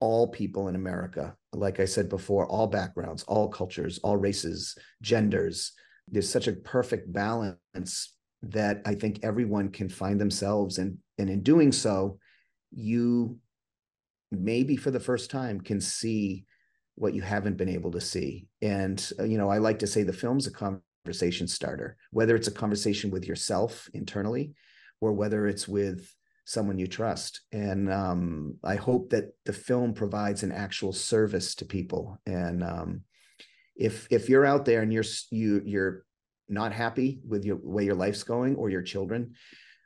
all 0.00 0.28
people 0.28 0.68
in 0.68 0.74
america. 0.74 1.36
Like 1.52 1.80
i 1.80 1.84
said 1.84 2.08
before 2.08 2.46
all 2.46 2.66
backgrounds 2.66 3.22
all 3.24 3.48
cultures 3.48 3.98
all 3.98 4.16
races 4.16 4.76
genders. 5.02 5.72
There's 6.08 6.28
such 6.28 6.48
a 6.48 6.52
perfect 6.52 7.12
balance 7.12 8.14
that 8.42 8.82
i 8.84 8.94
think 8.94 9.20
everyone 9.22 9.68
can 9.70 9.88
find 9.88 10.20
themselves 10.20 10.78
and 10.78 10.98
and 11.18 11.30
in 11.30 11.42
doing 11.42 11.70
so 11.70 12.18
you 12.72 13.38
maybe 14.32 14.76
for 14.76 14.90
the 14.90 14.98
first 15.00 15.30
time 15.30 15.60
can 15.60 15.80
see 15.80 16.44
what 16.94 17.14
you 17.14 17.22
haven't 17.22 17.56
been 17.56 17.68
able 17.68 17.90
to 17.92 18.00
see. 18.00 18.46
And, 18.60 19.12
uh, 19.18 19.24
you 19.24 19.38
know, 19.38 19.48
I 19.48 19.58
like 19.58 19.78
to 19.80 19.86
say 19.86 20.02
the 20.02 20.12
film's 20.12 20.46
a 20.46 20.50
conversation 20.50 21.48
starter, 21.48 21.96
whether 22.10 22.36
it's 22.36 22.48
a 22.48 22.52
conversation 22.52 23.10
with 23.10 23.26
yourself 23.26 23.88
internally 23.94 24.52
or 25.00 25.12
whether 25.12 25.46
it's 25.46 25.66
with 25.66 26.14
someone 26.44 26.78
you 26.78 26.86
trust. 26.86 27.40
And 27.52 27.92
um, 27.92 28.56
I 28.62 28.76
hope 28.76 29.10
that 29.10 29.34
the 29.44 29.52
film 29.52 29.94
provides 29.94 30.42
an 30.42 30.52
actual 30.52 30.92
service 30.92 31.54
to 31.56 31.64
people. 31.64 32.18
And 32.26 32.62
um, 32.62 33.02
if 33.76 34.06
if 34.10 34.28
you're 34.28 34.46
out 34.46 34.64
there 34.64 34.82
and 34.82 34.92
you're 34.92 35.04
you 35.30 35.62
you're 35.64 36.04
not 36.48 36.72
happy 36.72 37.20
with 37.26 37.44
your 37.44 37.56
way 37.62 37.84
your 37.84 37.94
life's 37.94 38.22
going 38.22 38.56
or 38.56 38.68
your 38.68 38.82
children, 38.82 39.34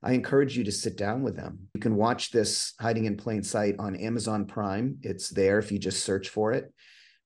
I 0.03 0.13
encourage 0.13 0.57
you 0.57 0.65
to 0.65 0.73
sit 0.73 0.97
down 0.97 1.23
with 1.23 1.37
them. 1.37 1.69
You 1.75 1.81
can 1.81 1.97
watch 1.97 2.31
this 2.31 2.75
hiding 2.81 3.05
in 3.05 3.17
plain 3.17 3.43
sight 3.43 3.77
on 3.79 3.97
Amazon 3.97 4.47
Prime. 4.47 4.99
It's 5.03 5.31
there 5.31 5.59
if 5.59 5.71
you 5.71 5.79
just 5.79 6.05
search 6.05 6.29
for 6.29 6.53
it. 6.53 6.73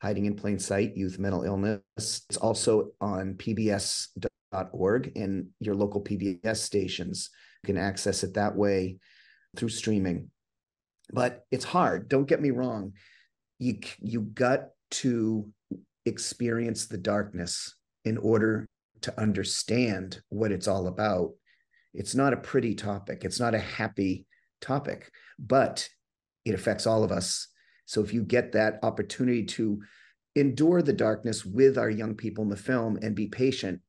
Hiding 0.02 0.26
in 0.26 0.34
Plain 0.34 0.58
Sight, 0.58 0.96
Youth 0.96 1.18
Mental 1.18 1.42
Illness. 1.42 1.80
It's 1.96 2.36
also 2.36 2.90
on 3.00 3.34
pbs.org 3.34 5.12
and 5.16 5.48
your 5.60 5.74
local 5.74 6.02
PBS 6.02 6.56
stations. 6.56 7.30
You 7.62 7.66
can 7.66 7.76
access 7.76 8.24
it 8.24 8.34
that 8.34 8.56
way 8.56 8.98
through 9.56 9.68
streaming. 9.68 10.30
But 11.12 11.44
it's 11.50 11.64
hard. 11.64 12.08
Don't 12.08 12.28
get 12.28 12.40
me 12.40 12.50
wrong. 12.50 12.92
You, 13.58 13.80
you 13.98 14.22
got 14.22 14.68
to 14.92 15.50
experience 16.06 16.86
the 16.86 16.98
darkness 16.98 17.74
in 18.04 18.16
order 18.16 18.68
to 19.02 19.20
understand 19.20 20.20
what 20.28 20.52
it's 20.52 20.68
all 20.68 20.86
about. 20.86 21.32
It's 21.92 22.14
not 22.14 22.32
a 22.32 22.38
pretty 22.38 22.74
topic, 22.74 23.24
it's 23.24 23.40
not 23.40 23.54
a 23.54 23.58
happy 23.58 24.26
topic, 24.60 25.10
but 25.38 25.88
it 26.44 26.54
affects 26.54 26.86
all 26.86 27.04
of 27.04 27.12
us 27.12 27.48
so 27.90 28.00
if 28.04 28.14
you 28.14 28.22
get 28.22 28.52
that 28.52 28.78
opportunity 28.84 29.42
to 29.46 29.82
endure 30.36 30.80
the 30.80 30.92
darkness 30.92 31.44
with 31.44 31.76
our 31.76 31.90
young 31.90 32.14
people 32.14 32.44
in 32.44 32.48
the 32.48 32.56
film 32.56 32.96
and 33.02 33.16
be 33.16 33.26
patient, 33.26 33.80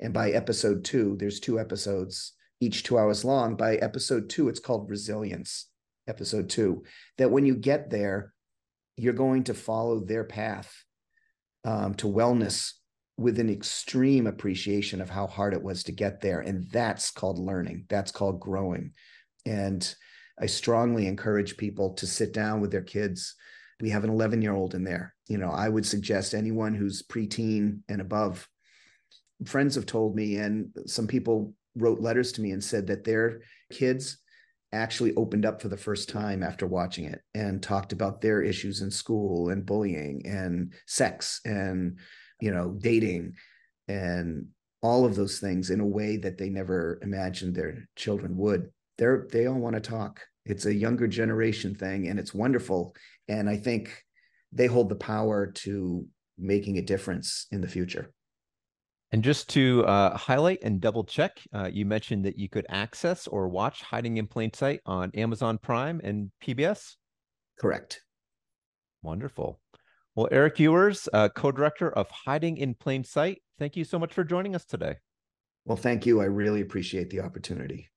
and 0.00 0.12
by 0.12 0.32
episode 0.32 0.84
two, 0.84 1.16
there's 1.20 1.38
two 1.38 1.60
episodes, 1.60 2.32
each 2.60 2.82
two 2.82 2.98
hours 2.98 3.24
long. 3.24 3.54
By 3.54 3.76
episode 3.76 4.28
two, 4.28 4.48
it's 4.48 4.58
called 4.58 4.90
Resilience, 4.90 5.68
episode 6.08 6.50
two. 6.50 6.82
That 7.16 7.30
when 7.30 7.46
you 7.46 7.54
get 7.54 7.90
there, 7.90 8.32
you're 8.96 9.12
going 9.12 9.44
to 9.44 9.54
follow 9.54 10.00
their 10.00 10.24
path 10.24 10.74
um, 11.64 11.94
to 11.94 12.08
wellness 12.08 12.72
with 13.16 13.38
an 13.38 13.50
extreme 13.50 14.26
appreciation 14.26 15.00
of 15.00 15.10
how 15.10 15.28
hard 15.28 15.54
it 15.54 15.62
was 15.62 15.84
to 15.84 15.92
get 15.92 16.20
there. 16.20 16.40
And 16.40 16.68
that's 16.72 17.12
called 17.12 17.38
learning, 17.38 17.84
that's 17.88 18.10
called 18.10 18.40
growing. 18.40 18.94
And 19.46 19.94
I 20.40 20.46
strongly 20.46 21.06
encourage 21.06 21.56
people 21.56 21.94
to 21.94 22.06
sit 22.06 22.32
down 22.32 22.60
with 22.60 22.70
their 22.70 22.82
kids. 22.82 23.34
We 23.80 23.90
have 23.90 24.04
an 24.04 24.10
11 24.10 24.42
year 24.42 24.54
old 24.54 24.74
in 24.74 24.84
there. 24.84 25.14
You 25.28 25.38
know, 25.38 25.50
I 25.50 25.68
would 25.68 25.86
suggest 25.86 26.34
anyone 26.34 26.74
who's 26.74 27.02
preteen 27.02 27.80
and 27.88 28.00
above. 28.00 28.48
Friends 29.44 29.74
have 29.74 29.86
told 29.86 30.14
me, 30.14 30.36
and 30.36 30.70
some 30.86 31.06
people 31.06 31.54
wrote 31.76 32.00
letters 32.00 32.32
to 32.32 32.40
me 32.40 32.52
and 32.52 32.62
said 32.62 32.86
that 32.86 33.04
their 33.04 33.42
kids 33.72 34.18
actually 34.72 35.14
opened 35.14 35.46
up 35.46 35.62
for 35.62 35.68
the 35.68 35.76
first 35.76 36.08
time 36.08 36.42
after 36.42 36.66
watching 36.66 37.04
it 37.04 37.20
and 37.34 37.62
talked 37.62 37.92
about 37.92 38.20
their 38.20 38.42
issues 38.42 38.82
in 38.82 38.90
school 38.90 39.50
and 39.50 39.64
bullying 39.64 40.22
and 40.26 40.72
sex 40.86 41.40
and 41.44 41.98
you 42.40 42.50
know 42.50 42.76
dating 42.80 43.32
and 43.86 44.46
all 44.82 45.04
of 45.04 45.14
those 45.14 45.38
things 45.38 45.70
in 45.70 45.80
a 45.80 45.86
way 45.86 46.16
that 46.16 46.36
they 46.38 46.48
never 46.48 46.98
imagined 47.02 47.54
their 47.54 47.88
children 47.96 48.36
would 48.36 48.70
they're 48.98 49.26
they 49.30 49.46
all 49.46 49.58
want 49.58 49.74
to 49.74 49.80
talk. 49.80 50.20
It's 50.44 50.66
a 50.66 50.74
younger 50.74 51.06
generation 51.06 51.74
thing, 51.74 52.08
and 52.08 52.18
it's 52.18 52.34
wonderful. 52.34 52.94
And 53.28 53.48
I 53.48 53.56
think 53.56 54.04
they 54.52 54.66
hold 54.66 54.88
the 54.88 54.96
power 54.96 55.50
to 55.52 56.06
making 56.38 56.78
a 56.78 56.82
difference 56.82 57.46
in 57.50 57.60
the 57.60 57.68
future. 57.68 58.12
And 59.12 59.22
just 59.22 59.48
to 59.50 59.84
uh, 59.86 60.16
highlight 60.16 60.58
and 60.62 60.80
double 60.80 61.04
check, 61.04 61.38
uh, 61.52 61.70
you 61.72 61.86
mentioned 61.86 62.24
that 62.24 62.36
you 62.36 62.48
could 62.48 62.66
access 62.68 63.28
or 63.28 63.48
watch 63.48 63.80
Hiding 63.82 64.16
in 64.16 64.26
Plain 64.26 64.52
Sight 64.52 64.80
on 64.86 65.12
Amazon 65.14 65.56
Prime 65.56 66.00
and 66.02 66.32
PBS? 66.42 66.96
Correct. 67.60 68.00
Wonderful. 69.02 69.60
Well, 70.16 70.28
Erik 70.30 70.58
Ewers, 70.58 71.08
uh, 71.12 71.28
co 71.28 71.52
director 71.52 71.90
of 71.90 72.10
Hiding 72.10 72.56
in 72.56 72.74
Plain 72.74 73.04
Sight, 73.04 73.40
thank 73.58 73.76
you 73.76 73.84
so 73.84 73.98
much 73.98 74.12
for 74.12 74.24
joining 74.24 74.54
us 74.54 74.64
today. 74.64 74.96
Well, 75.64 75.76
thank 75.76 76.06
you. 76.06 76.20
I 76.20 76.24
really 76.24 76.60
appreciate 76.60 77.10
the 77.10 77.20
opportunity. 77.20 77.90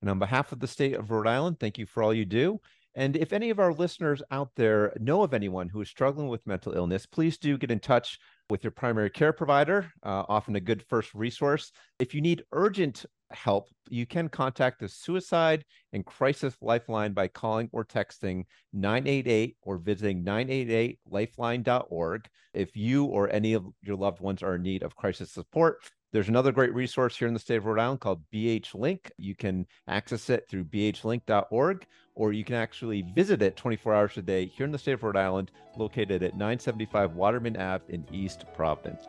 And 0.00 0.10
on 0.10 0.18
behalf 0.18 0.52
of 0.52 0.60
the 0.60 0.68
state 0.68 0.94
of 0.94 1.10
Rhode 1.10 1.26
Island, 1.26 1.58
thank 1.58 1.78
you 1.78 1.86
for 1.86 2.02
all 2.02 2.14
you 2.14 2.24
do. 2.24 2.60
And 2.94 3.16
if 3.16 3.32
any 3.32 3.50
of 3.50 3.60
our 3.60 3.72
listeners 3.72 4.22
out 4.30 4.50
there 4.56 4.92
know 4.98 5.22
of 5.22 5.32
anyone 5.32 5.68
who 5.68 5.80
is 5.80 5.88
struggling 5.88 6.28
with 6.28 6.46
mental 6.46 6.72
illness, 6.72 7.06
please 7.06 7.38
do 7.38 7.56
get 7.56 7.70
in 7.70 7.78
touch 7.78 8.18
with 8.50 8.64
your 8.64 8.72
primary 8.72 9.10
care 9.10 9.32
provider, 9.32 9.92
uh, 10.02 10.24
often 10.28 10.56
a 10.56 10.60
good 10.60 10.82
first 10.88 11.14
resource. 11.14 11.70
If 12.00 12.12
you 12.12 12.20
need 12.20 12.42
urgent 12.50 13.06
help, 13.30 13.68
you 13.88 14.06
can 14.06 14.28
contact 14.28 14.80
the 14.80 14.88
Suicide 14.88 15.64
and 15.92 16.04
Crisis 16.04 16.56
Lifeline 16.60 17.12
by 17.12 17.28
calling 17.28 17.68
or 17.72 17.84
texting 17.84 18.46
988 18.72 19.56
or 19.62 19.78
visiting 19.78 20.24
988lifeline.org. 20.24 22.28
If 22.54 22.76
you 22.76 23.04
or 23.04 23.30
any 23.30 23.52
of 23.52 23.64
your 23.82 23.96
loved 23.96 24.20
ones 24.20 24.42
are 24.42 24.56
in 24.56 24.62
need 24.62 24.82
of 24.82 24.96
crisis 24.96 25.30
support, 25.30 25.76
there's 26.12 26.28
another 26.28 26.52
great 26.52 26.74
resource 26.74 27.16
here 27.16 27.28
in 27.28 27.34
the 27.34 27.40
state 27.40 27.56
of 27.56 27.66
Rhode 27.66 27.78
Island 27.78 28.00
called 28.00 28.22
BH 28.32 28.74
Link. 28.74 29.12
You 29.18 29.34
can 29.34 29.66
access 29.86 30.30
it 30.30 30.48
through 30.48 30.64
bhlink.org, 30.64 31.86
or 32.14 32.32
you 32.32 32.44
can 32.44 32.54
actually 32.54 33.02
visit 33.14 33.42
it 33.42 33.56
24 33.56 33.94
hours 33.94 34.16
a 34.16 34.22
day 34.22 34.46
here 34.46 34.64
in 34.64 34.72
the 34.72 34.78
state 34.78 34.92
of 34.92 35.02
Rhode 35.02 35.16
Island, 35.16 35.50
located 35.76 36.22
at 36.22 36.32
975 36.32 37.12
Waterman 37.14 37.56
Ave 37.58 37.84
in 37.88 38.06
East 38.10 38.46
Providence. 38.54 39.06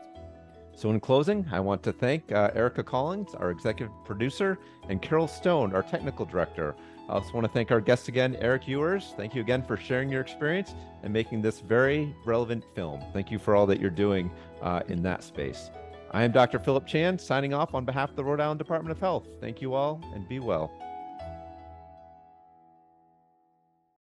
So, 0.75 0.89
in 0.91 0.99
closing, 0.99 1.45
I 1.51 1.59
want 1.59 1.83
to 1.83 1.91
thank 1.91 2.31
uh, 2.31 2.51
Erica 2.53 2.83
Collins, 2.83 3.33
our 3.35 3.51
executive 3.51 3.93
producer, 4.05 4.57
and 4.87 5.01
Carol 5.01 5.27
Stone, 5.27 5.73
our 5.73 5.83
technical 5.83 6.25
director. 6.25 6.75
I 7.09 7.13
also 7.13 7.33
want 7.33 7.45
to 7.45 7.51
thank 7.51 7.71
our 7.71 7.81
guest 7.81 8.07
again, 8.07 8.35
Erik 8.37 8.67
Ewers. 8.67 9.13
Thank 9.17 9.35
you 9.35 9.41
again 9.41 9.63
for 9.63 9.75
sharing 9.77 10.09
your 10.09 10.21
experience 10.21 10.75
and 11.03 11.11
making 11.11 11.41
this 11.41 11.59
very 11.59 12.15
relevant 12.23 12.63
film. 12.75 13.03
Thank 13.13 13.31
you 13.31 13.39
for 13.39 13.55
all 13.55 13.65
that 13.65 13.79
you're 13.79 13.89
doing 13.89 14.31
uh, 14.61 14.81
in 14.87 15.01
that 15.03 15.23
space. 15.23 15.69
I 16.12 16.24
am 16.24 16.32
Dr. 16.32 16.57
Philip 16.57 16.88
Chan, 16.88 17.20
signing 17.20 17.53
off 17.53 17.76
on 17.76 17.86
behalf 17.86 18.10
of 18.10 18.16
the 18.16 18.24
Rhode 18.24 18.39
Island 18.39 18.57
Department 18.57 18.91
of 18.91 18.99
Health. 18.99 19.28
Thank 19.39 19.62
you 19.62 19.76
all 19.76 20.01
and 20.16 20.28
be 20.28 20.39
well. 20.39 20.72